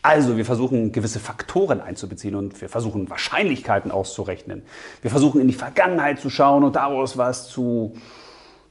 Also 0.00 0.36
wir 0.36 0.44
versuchen 0.44 0.92
gewisse 0.92 1.20
Faktoren 1.20 1.80
einzubeziehen 1.80 2.34
und 2.34 2.60
wir 2.60 2.68
versuchen 2.68 3.10
Wahrscheinlichkeiten 3.10 3.90
auszurechnen. 3.90 4.62
Wir 5.02 5.10
versuchen 5.10 5.40
in 5.40 5.48
die 5.48 5.54
Vergangenheit 5.54 6.20
zu 6.20 6.30
schauen 6.30 6.64
und 6.64 6.76
daraus 6.76 7.18
was 7.18 7.48
zu 7.48 7.94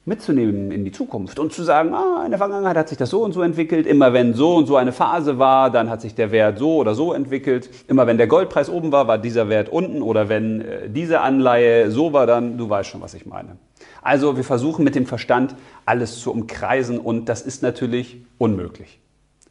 mitzunehmen 0.06 0.72
in 0.72 0.86
die 0.86 0.92
Zukunft 0.92 1.40
und 1.40 1.52
zu 1.52 1.64
sagen, 1.64 1.94
ah, 1.94 2.24
in 2.24 2.30
der 2.32 2.38
Vergangenheit 2.38 2.78
hat 2.78 2.90
sich 2.90 2.98
das 2.98 3.10
so 3.10 3.24
und 3.24 3.34
so 3.34 3.42
entwickelt. 3.42 3.88
Immer 3.88 4.14
wenn 4.14 4.36
so 4.36 4.56
und 4.56 4.68
so 4.68 4.76
eine 4.78 4.92
Phase 4.92 5.40
war, 5.40 5.72
dann 5.72 5.90
hat 5.90 6.02
sich 6.02 6.14
der 6.14 6.32
Wert 6.32 6.60
so 6.60 6.76
oder 6.76 6.94
so 6.94 7.12
entwickelt. 7.12 7.70
Immer 7.88 8.06
wenn 8.06 8.18
der 8.18 8.28
Goldpreis 8.28 8.70
oben 8.70 8.92
war, 8.92 9.08
war 9.08 9.18
dieser 9.18 9.50
Wert 9.50 9.70
unten 9.70 10.04
oder 10.04 10.30
wenn 10.30 10.62
äh, 10.62 10.90
diese 10.90 11.22
Anleihe 11.22 11.90
so 11.90 12.14
war, 12.14 12.28
dann, 12.28 12.58
du 12.58 12.70
weißt 12.70 12.90
schon, 12.90 13.02
was 13.02 13.16
ich 13.16 13.26
meine. 13.26 13.58
Also 14.04 14.38
wir 14.38 14.44
versuchen 14.44 14.86
mit 14.86 14.94
dem 14.94 15.08
Verstand 15.08 15.56
alles 15.86 16.20
zu 16.20 16.32
umkreisen 16.32 17.00
und 17.00 17.28
das 17.28 17.42
ist 17.42 17.64
natürlich 17.64 18.18
unmöglich. 18.38 19.00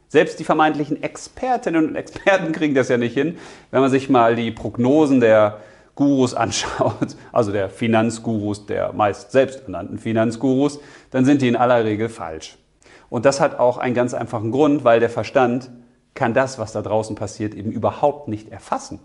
Selbst 0.07 0.39
die 0.39 0.45
vermeintlichen 0.45 1.03
Expertinnen 1.03 1.89
und 1.89 1.95
Experten 1.97 2.51
kriegen 2.53 2.75
das 2.75 2.87
ja 2.87 2.95
nicht 2.95 3.13
hin. 3.13 3.37
Wenn 3.71 3.81
man 3.81 3.91
sich 3.91 4.09
mal 4.09 4.37
die 4.37 4.51
Prognosen 4.51 5.19
der 5.19 5.59
Gurus 5.95 6.33
anschaut, 6.33 7.15
also 7.31 7.51
der 7.51 7.69
Finanzgurus, 7.69 8.65
der 8.65 8.93
meist 8.93 9.31
selbsternannten 9.31 9.97
Finanzgurus, 9.97 10.79
dann 11.11 11.25
sind 11.25 11.41
die 11.41 11.47
in 11.47 11.55
aller 11.55 11.83
Regel 11.83 12.09
falsch. 12.09 12.57
Und 13.09 13.25
das 13.25 13.39
hat 13.39 13.59
auch 13.59 13.77
einen 13.77 13.95
ganz 13.95 14.13
einfachen 14.13 14.51
Grund, 14.51 14.83
weil 14.83 14.99
der 14.99 15.09
Verstand 15.09 15.71
kann 16.13 16.33
das, 16.33 16.59
was 16.59 16.71
da 16.71 16.81
draußen 16.81 17.15
passiert, 17.15 17.53
eben 17.53 17.71
überhaupt 17.71 18.27
nicht 18.27 18.49
erfassen. 18.49 18.99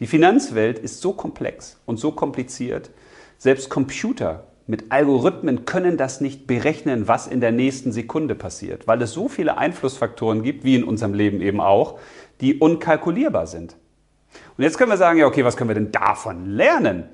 Die 0.00 0.06
Finanzwelt 0.06 0.78
ist 0.78 1.00
so 1.00 1.12
komplex 1.12 1.80
und 1.86 1.98
so 1.98 2.12
kompliziert, 2.12 2.90
selbst 3.38 3.70
Computer 3.70 4.44
mit 4.66 4.90
Algorithmen 4.90 5.64
können 5.64 5.96
das 5.96 6.20
nicht 6.20 6.46
berechnen, 6.46 7.06
was 7.06 7.26
in 7.28 7.40
der 7.40 7.52
nächsten 7.52 7.92
Sekunde 7.92 8.34
passiert, 8.34 8.88
weil 8.88 9.00
es 9.00 9.12
so 9.12 9.28
viele 9.28 9.58
Einflussfaktoren 9.58 10.42
gibt, 10.42 10.64
wie 10.64 10.74
in 10.74 10.84
unserem 10.84 11.14
Leben 11.14 11.40
eben 11.40 11.60
auch, 11.60 11.98
die 12.40 12.58
unkalkulierbar 12.58 13.46
sind. 13.46 13.76
Und 14.56 14.64
jetzt 14.64 14.78
können 14.78 14.90
wir 14.90 14.96
sagen, 14.96 15.18
ja, 15.18 15.26
okay, 15.26 15.44
was 15.44 15.56
können 15.56 15.70
wir 15.70 15.74
denn 15.74 15.92
davon 15.92 16.46
lernen? 16.46 17.04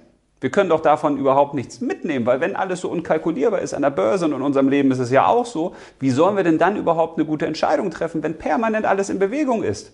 Wir 0.41 0.51
können 0.51 0.71
doch 0.71 0.81
davon 0.81 1.19
überhaupt 1.19 1.55
nichts 1.55 1.81
mitnehmen, 1.81 2.27
weil 2.27 2.41
wenn 2.41 2.57
alles 2.57 2.81
so 2.81 2.89
unkalkulierbar 2.89 3.61
ist 3.61 3.75
an 3.75 3.83
der 3.83 3.91
Börse 3.91 4.25
und 4.25 4.33
in 4.33 4.43
unserem 4.43 4.69
Leben 4.69 4.91
ist 4.91 4.99
es 4.99 5.11
ja 5.11 5.27
auch 5.27 5.47
so, 5.47 5.75
wie 6.01 6.11
sollen 6.11 6.37
wir 6.37 6.43
denn 6.43 6.59
dann 6.59 6.77
überhaupt 6.77 7.17
eine 7.17 7.27
gute 7.27 7.47
Entscheidung 7.47 7.93
treffen, 7.93 8.25
wenn 8.25 8.39
permanent 8.39 8.85
alles 8.85 9.09
in 9.09 9.21
Bewegung 9.21 9.63
ist? 9.63 9.93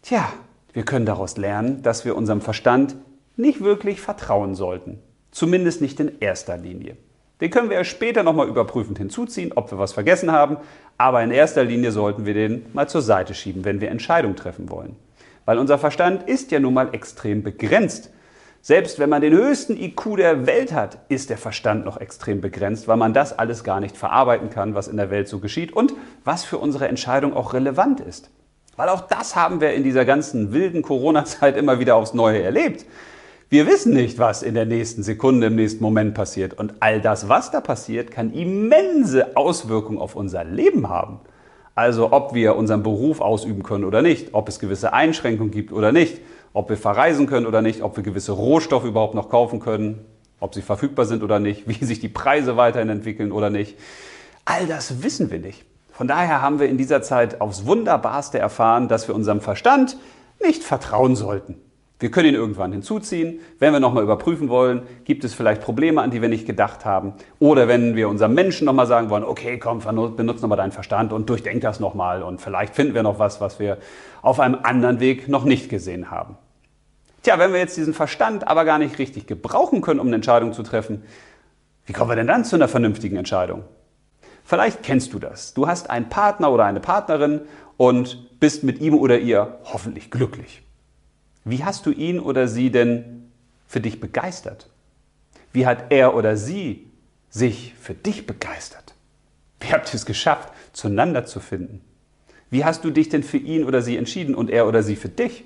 Tja, 0.00 0.32
wir 0.72 0.84
können 0.84 1.04
daraus 1.04 1.36
lernen, 1.36 1.82
dass 1.82 2.06
wir 2.06 2.16
unserem 2.16 2.40
Verstand 2.40 2.96
nicht 3.36 3.62
wirklich 3.62 4.00
vertrauen 4.00 4.54
sollten. 4.54 4.98
Zumindest 5.30 5.82
nicht 5.82 6.00
in 6.00 6.20
erster 6.20 6.56
Linie. 6.56 6.96
Den 7.42 7.50
können 7.50 7.68
wir 7.68 7.76
ja 7.76 7.84
später 7.84 8.22
nochmal 8.22 8.48
überprüfend 8.48 8.96
hinzuziehen, 8.96 9.52
ob 9.54 9.70
wir 9.70 9.78
was 9.78 9.92
vergessen 9.92 10.32
haben, 10.32 10.56
aber 10.98 11.22
in 11.22 11.30
erster 11.30 11.64
Linie 11.64 11.92
sollten 11.92 12.26
wir 12.26 12.34
den 12.34 12.66
mal 12.72 12.88
zur 12.88 13.02
Seite 13.02 13.34
schieben, 13.34 13.64
wenn 13.64 13.80
wir 13.80 13.90
Entscheidungen 13.90 14.36
treffen 14.36 14.70
wollen. 14.70 14.96
Weil 15.44 15.58
unser 15.58 15.78
Verstand 15.78 16.28
ist 16.28 16.50
ja 16.50 16.60
nun 16.60 16.74
mal 16.74 16.94
extrem 16.94 17.42
begrenzt. 17.42 18.10
Selbst 18.62 18.98
wenn 18.98 19.08
man 19.08 19.22
den 19.22 19.32
höchsten 19.32 19.76
IQ 19.76 20.16
der 20.18 20.46
Welt 20.46 20.72
hat, 20.72 20.98
ist 21.08 21.30
der 21.30 21.38
Verstand 21.38 21.86
noch 21.86 21.96
extrem 21.98 22.42
begrenzt, 22.42 22.88
weil 22.88 22.98
man 22.98 23.14
das 23.14 23.38
alles 23.38 23.64
gar 23.64 23.80
nicht 23.80 23.96
verarbeiten 23.96 24.50
kann, 24.50 24.74
was 24.74 24.86
in 24.86 24.98
der 24.98 25.10
Welt 25.10 25.28
so 25.28 25.38
geschieht 25.38 25.72
und 25.72 25.94
was 26.24 26.44
für 26.44 26.58
unsere 26.58 26.86
Entscheidung 26.86 27.34
auch 27.34 27.54
relevant 27.54 28.00
ist. 28.00 28.30
Weil 28.76 28.90
auch 28.90 29.00
das 29.00 29.34
haben 29.34 29.60
wir 29.60 29.72
in 29.72 29.82
dieser 29.82 30.04
ganzen 30.04 30.52
wilden 30.52 30.82
Corona-Zeit 30.82 31.56
immer 31.56 31.80
wieder 31.80 31.96
aufs 31.96 32.12
Neue 32.12 32.42
erlebt. 32.42 32.84
Wir 33.48 33.66
wissen 33.66 33.94
nicht, 33.94 34.18
was 34.18 34.42
in 34.42 34.54
der 34.54 34.66
nächsten 34.66 35.02
Sekunde, 35.02 35.48
im 35.48 35.56
nächsten 35.56 35.82
Moment 35.82 36.14
passiert. 36.14 36.54
Und 36.54 36.74
all 36.80 37.00
das, 37.00 37.28
was 37.28 37.50
da 37.50 37.60
passiert, 37.60 38.10
kann 38.10 38.32
immense 38.32 39.36
Auswirkungen 39.36 39.98
auf 39.98 40.14
unser 40.16 40.44
Leben 40.44 40.88
haben. 40.88 41.20
Also 41.74 42.12
ob 42.12 42.34
wir 42.34 42.56
unseren 42.56 42.82
Beruf 42.82 43.20
ausüben 43.20 43.62
können 43.62 43.84
oder 43.84 44.02
nicht, 44.02 44.34
ob 44.34 44.48
es 44.48 44.58
gewisse 44.58 44.92
Einschränkungen 44.92 45.50
gibt 45.50 45.72
oder 45.72 45.92
nicht, 45.92 46.20
ob 46.52 46.68
wir 46.68 46.76
verreisen 46.76 47.26
können 47.26 47.46
oder 47.46 47.62
nicht, 47.62 47.82
ob 47.82 47.96
wir 47.96 48.02
gewisse 48.02 48.32
Rohstoffe 48.32 48.84
überhaupt 48.84 49.14
noch 49.14 49.28
kaufen 49.28 49.60
können, 49.60 50.04
ob 50.40 50.54
sie 50.54 50.62
verfügbar 50.62 51.04
sind 51.06 51.22
oder 51.22 51.38
nicht, 51.38 51.68
wie 51.68 51.84
sich 51.84 52.00
die 52.00 52.08
Preise 52.08 52.56
weiterhin 52.56 52.88
entwickeln 52.88 53.32
oder 53.32 53.50
nicht. 53.50 53.78
All 54.44 54.66
das 54.66 55.02
wissen 55.02 55.30
wir 55.30 55.38
nicht. 55.38 55.64
Von 55.92 56.08
daher 56.08 56.40
haben 56.40 56.60
wir 56.60 56.68
in 56.68 56.78
dieser 56.78 57.02
Zeit 57.02 57.40
aufs 57.40 57.66
Wunderbarste 57.66 58.38
erfahren, 58.38 58.88
dass 58.88 59.06
wir 59.06 59.14
unserem 59.14 59.40
Verstand 59.40 59.96
nicht 60.42 60.62
vertrauen 60.62 61.14
sollten. 61.14 61.56
Wir 62.00 62.10
können 62.10 62.30
ihn 62.30 62.34
irgendwann 62.34 62.72
hinzuziehen. 62.72 63.40
Wenn 63.58 63.74
wir 63.74 63.80
nochmal 63.80 64.02
überprüfen 64.02 64.48
wollen, 64.48 64.82
gibt 65.04 65.22
es 65.22 65.34
vielleicht 65.34 65.60
Probleme, 65.60 66.00
an 66.00 66.10
die 66.10 66.22
wir 66.22 66.30
nicht 66.30 66.46
gedacht 66.46 66.86
haben. 66.86 67.12
Oder 67.38 67.68
wenn 67.68 67.94
wir 67.94 68.08
unserem 68.08 68.32
Menschen 68.32 68.64
nochmal 68.64 68.86
sagen 68.86 69.10
wollen, 69.10 69.22
okay, 69.22 69.58
komm, 69.58 69.80
benutze 70.16 70.40
nochmal 70.40 70.56
deinen 70.56 70.72
Verstand 70.72 71.12
und 71.12 71.28
durchdenk 71.28 71.60
das 71.60 71.78
nochmal 71.78 72.22
und 72.22 72.40
vielleicht 72.40 72.74
finden 72.74 72.94
wir 72.94 73.02
noch 73.02 73.18
was, 73.18 73.42
was 73.42 73.60
wir 73.60 73.76
auf 74.22 74.40
einem 74.40 74.56
anderen 74.62 74.98
Weg 74.98 75.28
noch 75.28 75.44
nicht 75.44 75.68
gesehen 75.68 76.10
haben. 76.10 76.38
Tja, 77.22 77.38
wenn 77.38 77.52
wir 77.52 77.60
jetzt 77.60 77.76
diesen 77.76 77.92
Verstand 77.92 78.48
aber 78.48 78.64
gar 78.64 78.78
nicht 78.78 78.98
richtig 78.98 79.26
gebrauchen 79.26 79.82
können, 79.82 80.00
um 80.00 80.06
eine 80.06 80.16
Entscheidung 80.16 80.54
zu 80.54 80.62
treffen, 80.62 81.02
wie 81.84 81.92
kommen 81.92 82.10
wir 82.10 82.16
denn 82.16 82.26
dann 82.26 82.46
zu 82.46 82.56
einer 82.56 82.68
vernünftigen 82.68 83.16
Entscheidung? 83.16 83.64
Vielleicht 84.42 84.82
kennst 84.82 85.12
du 85.12 85.18
das. 85.18 85.52
Du 85.52 85.66
hast 85.66 85.90
einen 85.90 86.08
Partner 86.08 86.50
oder 86.50 86.64
eine 86.64 86.80
Partnerin 86.80 87.42
und 87.76 88.40
bist 88.40 88.64
mit 88.64 88.80
ihm 88.80 88.94
oder 88.94 89.18
ihr 89.18 89.58
hoffentlich 89.64 90.10
glücklich. 90.10 90.62
Wie 91.44 91.64
hast 91.64 91.86
du 91.86 91.90
ihn 91.90 92.20
oder 92.20 92.48
sie 92.48 92.70
denn 92.70 93.30
für 93.66 93.80
dich 93.80 94.00
begeistert? 94.00 94.68
Wie 95.52 95.66
hat 95.66 95.90
er 95.90 96.14
oder 96.14 96.36
sie 96.36 96.86
sich 97.30 97.74
für 97.80 97.94
dich 97.94 98.26
begeistert? 98.26 98.94
Wie 99.60 99.72
habt 99.72 99.88
ihr 99.88 99.94
es 99.94 100.06
geschafft, 100.06 100.52
zueinander 100.72 101.26
zu 101.26 101.40
finden? 101.40 101.80
Wie 102.50 102.64
hast 102.64 102.84
du 102.84 102.90
dich 102.90 103.08
denn 103.08 103.22
für 103.22 103.36
ihn 103.36 103.64
oder 103.64 103.82
sie 103.82 103.96
entschieden 103.96 104.34
und 104.34 104.50
er 104.50 104.66
oder 104.66 104.82
sie 104.82 104.96
für 104.96 105.08
dich? 105.08 105.44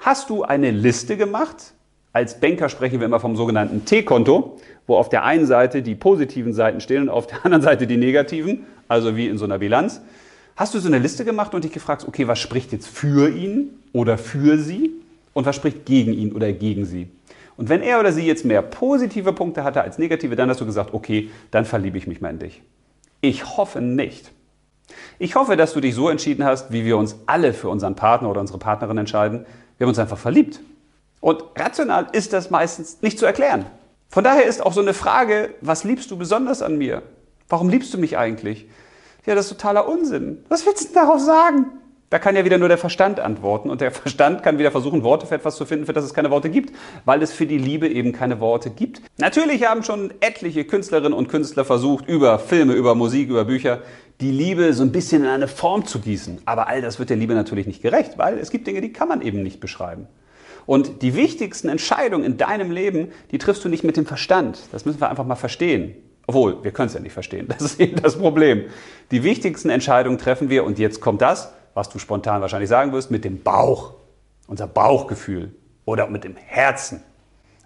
Hast 0.00 0.30
du 0.30 0.44
eine 0.44 0.70
Liste 0.70 1.16
gemacht? 1.16 1.72
Als 2.12 2.40
Banker 2.40 2.68
sprechen 2.68 3.00
wir 3.00 3.06
immer 3.06 3.20
vom 3.20 3.36
sogenannten 3.36 3.84
T-Konto, 3.84 4.58
wo 4.86 4.96
auf 4.96 5.08
der 5.08 5.24
einen 5.24 5.46
Seite 5.46 5.82
die 5.82 5.94
positiven 5.94 6.52
Seiten 6.52 6.80
stehen 6.80 7.02
und 7.02 7.08
auf 7.08 7.26
der 7.26 7.44
anderen 7.44 7.62
Seite 7.62 7.86
die 7.86 7.96
negativen, 7.96 8.64
also 8.88 9.16
wie 9.16 9.26
in 9.26 9.36
so 9.36 9.44
einer 9.44 9.58
Bilanz. 9.58 10.00
Hast 10.56 10.72
du 10.72 10.80
so 10.80 10.88
eine 10.88 10.98
Liste 10.98 11.26
gemacht 11.26 11.54
und 11.54 11.64
dich 11.64 11.72
gefragt, 11.72 12.06
okay, 12.08 12.26
was 12.26 12.38
spricht 12.38 12.72
jetzt 12.72 12.88
für 12.88 13.28
ihn 13.28 13.78
oder 13.92 14.16
für 14.16 14.56
sie 14.56 14.90
und 15.34 15.44
was 15.44 15.54
spricht 15.54 15.84
gegen 15.84 16.14
ihn 16.14 16.32
oder 16.32 16.50
gegen 16.50 16.86
sie? 16.86 17.10
Und 17.58 17.68
wenn 17.68 17.82
er 17.82 18.00
oder 18.00 18.10
sie 18.10 18.26
jetzt 18.26 18.46
mehr 18.46 18.62
positive 18.62 19.34
Punkte 19.34 19.64
hatte 19.64 19.82
als 19.82 19.98
negative, 19.98 20.34
dann 20.34 20.48
hast 20.48 20.62
du 20.62 20.64
gesagt, 20.64 20.94
okay, 20.94 21.30
dann 21.50 21.66
verliebe 21.66 21.98
ich 21.98 22.06
mich 22.06 22.22
mal 22.22 22.30
in 22.30 22.38
dich. 22.38 22.62
Ich 23.20 23.58
hoffe 23.58 23.82
nicht. 23.82 24.32
Ich 25.18 25.34
hoffe, 25.34 25.58
dass 25.58 25.74
du 25.74 25.80
dich 25.80 25.94
so 25.94 26.08
entschieden 26.08 26.44
hast, 26.44 26.72
wie 26.72 26.86
wir 26.86 26.96
uns 26.96 27.16
alle 27.26 27.52
für 27.52 27.68
unseren 27.68 27.94
Partner 27.94 28.30
oder 28.30 28.40
unsere 28.40 28.58
Partnerin 28.58 28.96
entscheiden. 28.96 29.44
Wir 29.76 29.84
haben 29.84 29.90
uns 29.90 29.98
einfach 29.98 30.18
verliebt. 30.18 30.60
Und 31.20 31.44
rational 31.54 32.06
ist 32.12 32.32
das 32.32 32.48
meistens 32.48 33.02
nicht 33.02 33.18
zu 33.18 33.26
erklären. 33.26 33.66
Von 34.08 34.24
daher 34.24 34.46
ist 34.46 34.64
auch 34.64 34.72
so 34.72 34.80
eine 34.80 34.94
Frage, 34.94 35.50
was 35.60 35.84
liebst 35.84 36.10
du 36.10 36.16
besonders 36.16 36.62
an 36.62 36.78
mir? 36.78 37.02
Warum 37.46 37.68
liebst 37.68 37.92
du 37.92 37.98
mich 37.98 38.16
eigentlich? 38.16 38.66
Ja, 39.26 39.34
das 39.34 39.46
ist 39.46 39.58
totaler 39.58 39.88
Unsinn. 39.88 40.38
Was 40.48 40.64
willst 40.64 40.82
du 40.82 40.84
denn 40.86 40.94
darauf 40.94 41.20
sagen? 41.20 41.66
Da 42.10 42.20
kann 42.20 42.36
ja 42.36 42.44
wieder 42.44 42.58
nur 42.58 42.68
der 42.68 42.78
Verstand 42.78 43.18
antworten 43.18 43.68
und 43.68 43.80
der 43.80 43.90
Verstand 43.90 44.44
kann 44.44 44.60
wieder 44.60 44.70
versuchen, 44.70 45.02
Worte 45.02 45.26
für 45.26 45.34
etwas 45.34 45.56
zu 45.56 45.66
finden, 45.66 45.86
für 45.86 45.92
das 45.92 46.04
es 46.04 46.14
keine 46.14 46.30
Worte 46.30 46.48
gibt, 46.48 46.72
weil 47.04 47.20
es 47.20 47.32
für 47.32 47.46
die 47.46 47.58
Liebe 47.58 47.88
eben 47.88 48.12
keine 48.12 48.38
Worte 48.38 48.70
gibt. 48.70 49.02
Natürlich 49.18 49.66
haben 49.66 49.82
schon 49.82 50.14
etliche 50.20 50.64
Künstlerinnen 50.64 51.12
und 51.12 51.28
Künstler 51.28 51.64
versucht, 51.64 52.08
über 52.08 52.38
Filme, 52.38 52.74
über 52.74 52.94
Musik, 52.94 53.28
über 53.28 53.44
Bücher, 53.44 53.82
die 54.20 54.30
Liebe 54.30 54.72
so 54.72 54.84
ein 54.84 54.92
bisschen 54.92 55.24
in 55.24 55.28
eine 55.28 55.48
Form 55.48 55.84
zu 55.84 55.98
gießen. 55.98 56.42
Aber 56.44 56.68
all 56.68 56.80
das 56.80 57.00
wird 57.00 57.10
der 57.10 57.16
Liebe 57.16 57.34
natürlich 57.34 57.66
nicht 57.66 57.82
gerecht, 57.82 58.18
weil 58.18 58.38
es 58.38 58.50
gibt 58.50 58.68
Dinge, 58.68 58.80
die 58.80 58.92
kann 58.92 59.08
man 59.08 59.20
eben 59.20 59.42
nicht 59.42 59.58
beschreiben. 59.58 60.06
Und 60.64 61.02
die 61.02 61.16
wichtigsten 61.16 61.68
Entscheidungen 61.68 62.24
in 62.24 62.36
deinem 62.36 62.70
Leben, 62.70 63.08
die 63.32 63.38
triffst 63.38 63.64
du 63.64 63.68
nicht 63.68 63.82
mit 63.82 63.96
dem 63.96 64.06
Verstand. 64.06 64.60
Das 64.70 64.84
müssen 64.84 65.00
wir 65.00 65.10
einfach 65.10 65.26
mal 65.26 65.34
verstehen. 65.34 65.96
Obwohl, 66.26 66.62
wir 66.64 66.72
können 66.72 66.88
es 66.88 66.94
ja 66.94 67.00
nicht 67.00 67.12
verstehen. 67.12 67.48
Das 67.56 67.62
ist 67.62 67.80
eben 67.80 68.00
das 68.02 68.18
Problem. 68.18 68.64
Die 69.10 69.22
wichtigsten 69.22 69.70
Entscheidungen 69.70 70.18
treffen 70.18 70.50
wir, 70.50 70.64
und 70.64 70.78
jetzt 70.78 71.00
kommt 71.00 71.22
das, 71.22 71.52
was 71.74 71.88
du 71.88 71.98
spontan 71.98 72.40
wahrscheinlich 72.40 72.70
sagen 72.70 72.92
wirst, 72.92 73.10
mit 73.10 73.24
dem 73.24 73.42
Bauch. 73.42 73.94
Unser 74.48 74.66
Bauchgefühl 74.66 75.52
oder 75.84 76.06
mit 76.08 76.24
dem 76.24 76.36
Herzen. 76.36 77.02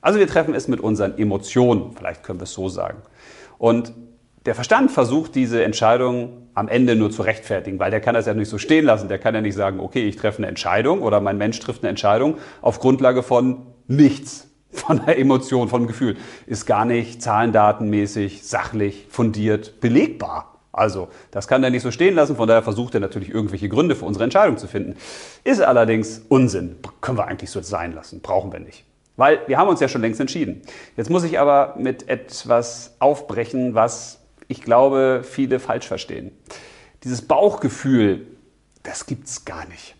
Also 0.00 0.18
wir 0.18 0.26
treffen 0.26 0.54
es 0.54 0.66
mit 0.66 0.80
unseren 0.80 1.18
Emotionen, 1.18 1.92
vielleicht 1.94 2.22
können 2.22 2.40
wir 2.40 2.44
es 2.44 2.54
so 2.54 2.68
sagen. 2.68 3.02
Und 3.58 3.92
der 4.46 4.54
Verstand 4.54 4.90
versucht 4.90 5.34
diese 5.34 5.62
Entscheidung 5.62 6.48
am 6.54 6.68
Ende 6.68 6.96
nur 6.96 7.10
zu 7.10 7.22
rechtfertigen, 7.22 7.78
weil 7.78 7.90
der 7.90 8.00
kann 8.00 8.14
das 8.14 8.26
ja 8.26 8.32
nicht 8.32 8.48
so 8.48 8.56
stehen 8.56 8.86
lassen. 8.86 9.08
Der 9.08 9.18
kann 9.18 9.34
ja 9.34 9.42
nicht 9.42 9.54
sagen, 9.54 9.80
okay, 9.80 10.08
ich 10.08 10.16
treffe 10.16 10.38
eine 10.38 10.46
Entscheidung 10.46 11.02
oder 11.02 11.20
mein 11.20 11.36
Mensch 11.36 11.58
trifft 11.60 11.82
eine 11.82 11.90
Entscheidung 11.90 12.38
auf 12.62 12.80
Grundlage 12.80 13.22
von 13.22 13.66
nichts 13.86 14.49
von 14.72 15.04
der 15.04 15.18
Emotion, 15.18 15.68
vom 15.68 15.86
Gefühl, 15.86 16.16
ist 16.46 16.66
gar 16.66 16.84
nicht 16.84 17.22
zahlendatenmäßig, 17.22 18.46
sachlich, 18.46 19.06
fundiert, 19.08 19.80
belegbar. 19.80 20.58
Also, 20.72 21.08
das 21.30 21.48
kann 21.48 21.64
er 21.64 21.70
nicht 21.70 21.82
so 21.82 21.90
stehen 21.90 22.14
lassen, 22.14 22.36
von 22.36 22.46
daher 22.46 22.62
versucht 22.62 22.94
er 22.94 23.00
natürlich 23.00 23.30
irgendwelche 23.30 23.68
Gründe 23.68 23.96
für 23.96 24.04
unsere 24.04 24.24
Entscheidung 24.24 24.56
zu 24.56 24.68
finden. 24.68 24.96
Ist 25.42 25.60
allerdings 25.60 26.22
Unsinn. 26.28 26.76
Können 27.00 27.18
wir 27.18 27.26
eigentlich 27.26 27.50
so 27.50 27.60
sein 27.60 27.92
lassen, 27.92 28.20
brauchen 28.20 28.52
wir 28.52 28.60
nicht. 28.60 28.84
Weil 29.16 29.40
wir 29.48 29.58
haben 29.58 29.68
uns 29.68 29.80
ja 29.80 29.88
schon 29.88 30.00
längst 30.00 30.20
entschieden. 30.20 30.62
Jetzt 30.96 31.10
muss 31.10 31.24
ich 31.24 31.38
aber 31.38 31.74
mit 31.76 32.08
etwas 32.08 32.94
aufbrechen, 33.00 33.74
was 33.74 34.20
ich 34.48 34.62
glaube, 34.62 35.22
viele 35.22 35.60
falsch 35.60 35.86
verstehen. 35.86 36.32
Dieses 37.04 37.22
Bauchgefühl, 37.22 38.26
das 38.82 39.06
gibt 39.06 39.26
es 39.26 39.44
gar 39.44 39.66
nicht. 39.66 39.94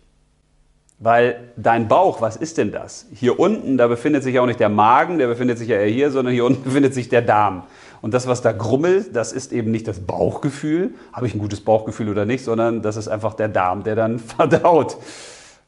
Weil 1.03 1.49
dein 1.57 1.87
Bauch, 1.87 2.21
was 2.21 2.35
ist 2.35 2.59
denn 2.59 2.71
das? 2.71 3.07
Hier 3.11 3.39
unten, 3.39 3.75
da 3.75 3.87
befindet 3.87 4.21
sich 4.21 4.37
auch 4.37 4.45
nicht 4.45 4.59
der 4.59 4.69
Magen, 4.69 5.17
der 5.17 5.25
befindet 5.25 5.57
sich 5.57 5.67
ja 5.67 5.77
eher 5.77 5.91
hier, 5.91 6.11
sondern 6.11 6.31
hier 6.31 6.45
unten 6.45 6.63
befindet 6.63 6.93
sich 6.93 7.09
der 7.09 7.23
Darm. 7.23 7.63
Und 8.03 8.13
das, 8.13 8.27
was 8.27 8.43
da 8.43 8.51
grummelt, 8.51 9.15
das 9.15 9.33
ist 9.33 9.51
eben 9.51 9.71
nicht 9.71 9.87
das 9.87 9.99
Bauchgefühl, 9.99 10.91
habe 11.11 11.25
ich 11.25 11.33
ein 11.33 11.39
gutes 11.39 11.61
Bauchgefühl 11.61 12.07
oder 12.07 12.25
nicht, 12.25 12.43
sondern 12.43 12.83
das 12.83 12.97
ist 12.97 13.07
einfach 13.07 13.33
der 13.33 13.47
Darm, 13.47 13.83
der 13.83 13.95
dann 13.95 14.19
verdaut. 14.37 14.97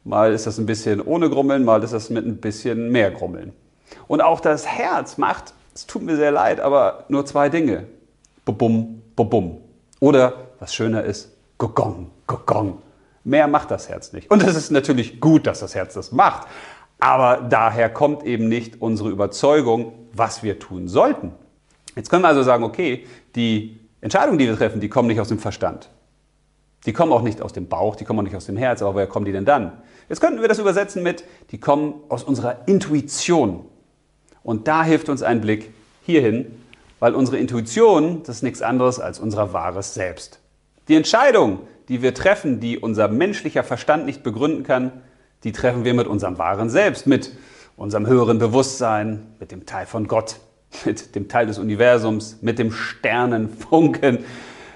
Mal 0.04 0.34
ist 0.34 0.46
das 0.46 0.60
ein 0.60 0.68
bisschen 0.68 1.02
ohne 1.02 1.32
Grummeln, 1.32 1.66
mal 1.66 1.84
ist 1.84 1.94
das 1.94 2.12
mit 2.12 2.28
ein 2.28 2.38
bisschen 2.38 2.92
mehr 2.92 3.10
Grummeln. 3.10 3.54
Und 4.08 4.22
auch 4.22 4.40
das 4.40 4.68
Herz 4.68 5.18
macht, 5.18 5.56
es 5.74 5.88
tut 5.88 6.04
mir 6.04 6.16
sehr 6.16 6.32
leid, 6.32 6.60
aber 6.60 7.06
nur 7.10 7.26
zwei 7.26 7.50
Dinge. 7.50 7.86
Bubum, 8.46 9.02
bubum. 9.16 9.58
Oder, 10.00 10.34
was 10.60 10.76
schöner 10.76 11.04
ist, 11.04 11.32
gogong, 11.58 12.12
gogong. 12.28 12.78
Mehr 13.24 13.48
macht 13.48 13.72
das 13.72 13.90
Herz 13.90 14.14
nicht. 14.14 14.30
Und 14.30 14.44
es 14.44 14.56
ist 14.56 14.72
natürlich 14.72 15.22
gut, 15.22 15.48
dass 15.48 15.60
das 15.60 15.76
Herz 15.76 15.94
das 15.94 16.12
macht. 16.12 16.48
Aber 17.00 17.38
daher 17.38 17.90
kommt 17.90 18.24
eben 18.24 18.48
nicht 18.48 18.82
unsere 18.82 19.10
Überzeugung, 19.10 19.94
was 20.14 20.44
wir 20.44 20.60
tun 20.60 20.88
sollten. 20.88 21.34
Jetzt 21.96 22.10
können 22.10 22.24
wir 22.24 22.30
also 22.30 22.44
sagen, 22.44 22.64
okay, 22.64 23.06
die 23.36 23.80
Entscheidungen, 24.02 24.38
die 24.38 24.48
wir 24.48 24.58
treffen, 24.58 24.80
die 24.82 24.90
kommen 24.90 25.08
nicht 25.08 25.20
aus 25.20 25.30
dem 25.30 25.40
Verstand. 25.40 25.90
Die 26.86 26.94
kommen 26.94 27.14
auch 27.14 27.22
nicht 27.22 27.42
aus 27.42 27.54
dem 27.54 27.68
Bauch, 27.68 27.96
die 27.96 28.04
kommen 28.04 28.20
auch 28.20 28.24
nicht 28.24 28.36
aus 28.36 28.46
dem 28.46 28.58
Herz, 28.58 28.82
aber 28.82 28.96
woher 28.96 29.08
kommen 29.08 29.26
die 29.26 29.32
denn 29.32 29.46
dann? 29.46 29.72
Jetzt 30.10 30.20
könnten 30.20 30.42
wir 30.42 30.50
das 30.50 30.60
übersetzen 30.60 31.02
mit, 31.02 31.24
die 31.52 31.60
kommen 31.60 31.96
aus 32.10 32.24
unserer 32.24 32.68
Intuition. 32.68 33.66
Und 34.44 34.68
da 34.68 34.84
hilft 34.84 35.08
uns 35.08 35.24
ein 35.24 35.40
Blick 35.40 35.74
hierhin, 36.06 36.52
weil 37.00 37.16
unsere 37.16 37.38
Intuition, 37.38 38.24
das 38.24 38.38
ist 38.38 38.44
nichts 38.44 38.62
anderes 38.62 39.00
als 39.00 39.20
unser 39.20 39.54
wahres 39.54 39.94
Selbst. 39.94 40.40
Die 40.90 40.96
Entscheidung, 40.96 41.60
die 41.94 42.02
wir 42.02 42.16
treffen, 42.16 42.60
die 42.60 42.80
unser 42.80 43.08
menschlicher 43.08 43.64
Verstand 43.64 44.08
nicht 44.08 44.24
begründen 44.24 44.64
kann, 44.64 45.04
die 45.44 45.52
treffen 45.52 45.86
wir 45.86 45.94
mit 45.94 46.08
unserem 46.08 46.40
wahren 46.40 46.72
Selbst, 46.72 47.06
mit 47.06 47.32
unserem 47.78 48.08
höheren 48.08 48.40
Bewusstsein, 48.40 49.28
mit 49.40 49.52
dem 49.52 49.68
Teil 49.68 49.86
von 49.86 50.08
Gott, 50.08 50.38
mit 50.86 51.14
dem 51.14 51.28
Teil 51.28 51.46
des 51.46 51.60
Universums, 51.60 52.40
mit 52.42 52.58
dem 52.58 52.72
Sternenfunken, 52.72 54.26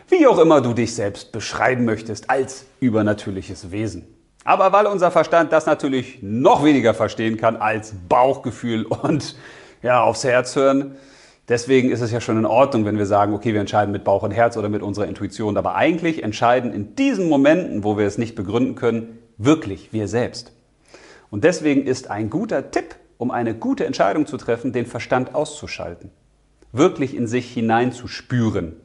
wie 0.09 0.27
auch 0.27 0.37
immer 0.37 0.61
du 0.61 0.73
dich 0.73 0.93
selbst 0.93 1.31
beschreiben 1.31 1.85
möchtest 1.85 2.29
als 2.29 2.67
übernatürliches 2.81 3.71
Wesen. 3.71 4.05
Aber 4.43 4.71
weil 4.71 4.85
unser 4.85 5.09
Verstand 5.09 5.51
das 5.51 5.65
natürlich 5.65 6.19
noch 6.21 6.63
weniger 6.63 6.93
verstehen 6.93 7.37
kann 7.37 7.55
als 7.55 7.95
Bauchgefühl 8.07 8.85
und 8.85 9.35
ja, 9.81 10.03
aufs 10.03 10.23
Herz 10.23 10.55
hören, 10.55 10.97
deswegen 11.49 11.91
ist 11.91 12.01
es 12.01 12.11
ja 12.11 12.21
schon 12.21 12.37
in 12.37 12.45
Ordnung, 12.45 12.85
wenn 12.85 12.97
wir 12.97 13.05
sagen, 13.05 13.33
okay, 13.33 13.53
wir 13.53 13.59
entscheiden 13.59 13.91
mit 13.91 14.03
Bauch 14.03 14.23
und 14.23 14.31
Herz 14.31 14.57
oder 14.57 14.69
mit 14.69 14.81
unserer 14.81 15.07
Intuition. 15.07 15.57
Aber 15.57 15.75
eigentlich 15.75 16.23
entscheiden 16.23 16.73
in 16.73 16.95
diesen 16.95 17.29
Momenten, 17.29 17.83
wo 17.83 17.97
wir 17.97 18.05
es 18.05 18.17
nicht 18.17 18.35
begründen 18.35 18.75
können, 18.75 19.19
wirklich 19.37 19.93
wir 19.93 20.07
selbst. 20.07 20.53
Und 21.29 21.43
deswegen 21.43 21.85
ist 21.85 22.09
ein 22.09 22.29
guter 22.29 22.71
Tipp, 22.71 22.95
um 23.17 23.31
eine 23.31 23.55
gute 23.55 23.85
Entscheidung 23.85 24.25
zu 24.25 24.37
treffen, 24.37 24.71
den 24.71 24.85
Verstand 24.85 25.35
auszuschalten. 25.35 26.11
Wirklich 26.71 27.15
in 27.15 27.27
sich 27.27 27.51
hineinzuspüren 27.51 28.75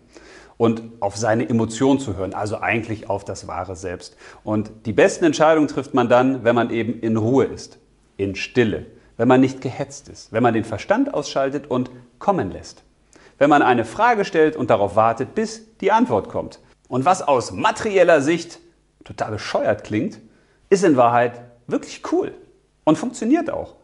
und 0.57 0.83
auf 1.01 1.17
seine 1.17 1.49
Emotion 1.49 1.99
zu 1.99 2.17
hören, 2.17 2.35
also 2.35 2.61
eigentlich 2.61 3.11
auf 3.11 3.25
das 3.25 3.49
wahre 3.49 3.77
Selbst. 3.77 4.17
Und 4.45 4.71
die 4.87 4.93
besten 4.93 5.25
Entscheidungen 5.25 5.69
trifft 5.69 5.95
man 5.95 6.09
dann, 6.09 6.45
wenn 6.45 6.55
man 6.55 6.71
eben 6.71 7.01
in 7.01 7.17
Ruhe 7.17 7.45
ist, 7.45 7.79
in 8.17 8.35
Stille, 8.35 8.87
wenn 9.17 9.29
man 9.29 9.41
nicht 9.41 9.61
gehetzt 9.61 10.09
ist, 10.09 10.33
wenn 10.33 10.43
man 10.43 10.55
den 10.55 10.65
Verstand 10.65 11.15
ausschaltet 11.15 11.71
und 11.71 11.91
kommen 12.23 12.53
lässt. 12.53 12.85
Wenn 13.37 13.51
man 13.51 13.63
eine 13.63 13.85
Frage 13.85 14.25
stellt 14.25 14.55
und 14.55 14.71
darauf 14.71 14.95
wartet, 14.95 15.35
bis 15.35 15.77
die 15.79 15.91
Antwort 15.91 16.29
kommt. 16.29 16.61
Und 16.89 17.05
was 17.05 17.21
aus 17.21 17.51
materieller 17.51 18.21
Sicht 18.21 18.61
total 19.05 19.33
bescheuert 19.33 19.83
klingt, 19.83 20.21
ist 20.71 20.85
in 20.85 20.97
Wahrheit 20.97 21.43
wirklich 21.67 22.01
cool 22.13 22.33
und 22.85 22.97
funktioniert 22.97 23.51
auch. 23.51 23.75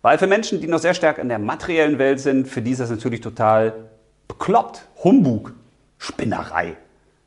Weil 0.00 0.16
für 0.16 0.26
Menschen, 0.26 0.60
die 0.60 0.66
noch 0.66 0.78
sehr 0.78 0.94
stark 0.94 1.18
in 1.18 1.28
der 1.28 1.38
materiellen 1.38 1.98
Welt 1.98 2.18
sind, 2.18 2.48
für 2.48 2.62
die 2.62 2.70
ist 2.70 2.80
das 2.80 2.90
natürlich 2.90 3.20
total 3.20 3.74
bekloppt, 4.26 4.86
Humbug, 5.04 5.52
Spinnerei. 5.98 6.76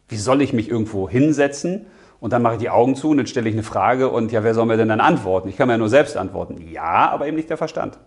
Wie 0.10 0.18
soll 0.18 0.42
ich 0.42 0.52
mich 0.52 0.70
irgendwo 0.70 1.08
hinsetzen 1.08 1.86
und 2.20 2.34
dann 2.34 2.42
mache 2.42 2.56
ich 2.56 2.60
die 2.60 2.72
Augen 2.72 2.96
zu 2.96 3.12
und 3.12 3.18
dann 3.18 3.28
stelle 3.28 3.48
ich 3.48 3.56
eine 3.56 3.64
Frage 3.64 4.10
und 4.10 4.32
ja, 4.32 4.44
wer 4.44 4.56
soll 4.56 4.66
mir 4.66 4.78
denn 4.78 4.90
dann 4.90 5.00
antworten? 5.00 5.48
Ich 5.48 5.58
kann 5.58 5.68
mir 5.68 5.76
ja 5.76 5.78
nur 5.78 5.90
selbst 5.90 6.18
antworten. 6.18 6.58
Ja, 6.72 7.12
aber 7.12 7.28
eben 7.28 7.38
nicht 7.38 7.52
der 7.52 7.58
Verstand. 7.58 8.00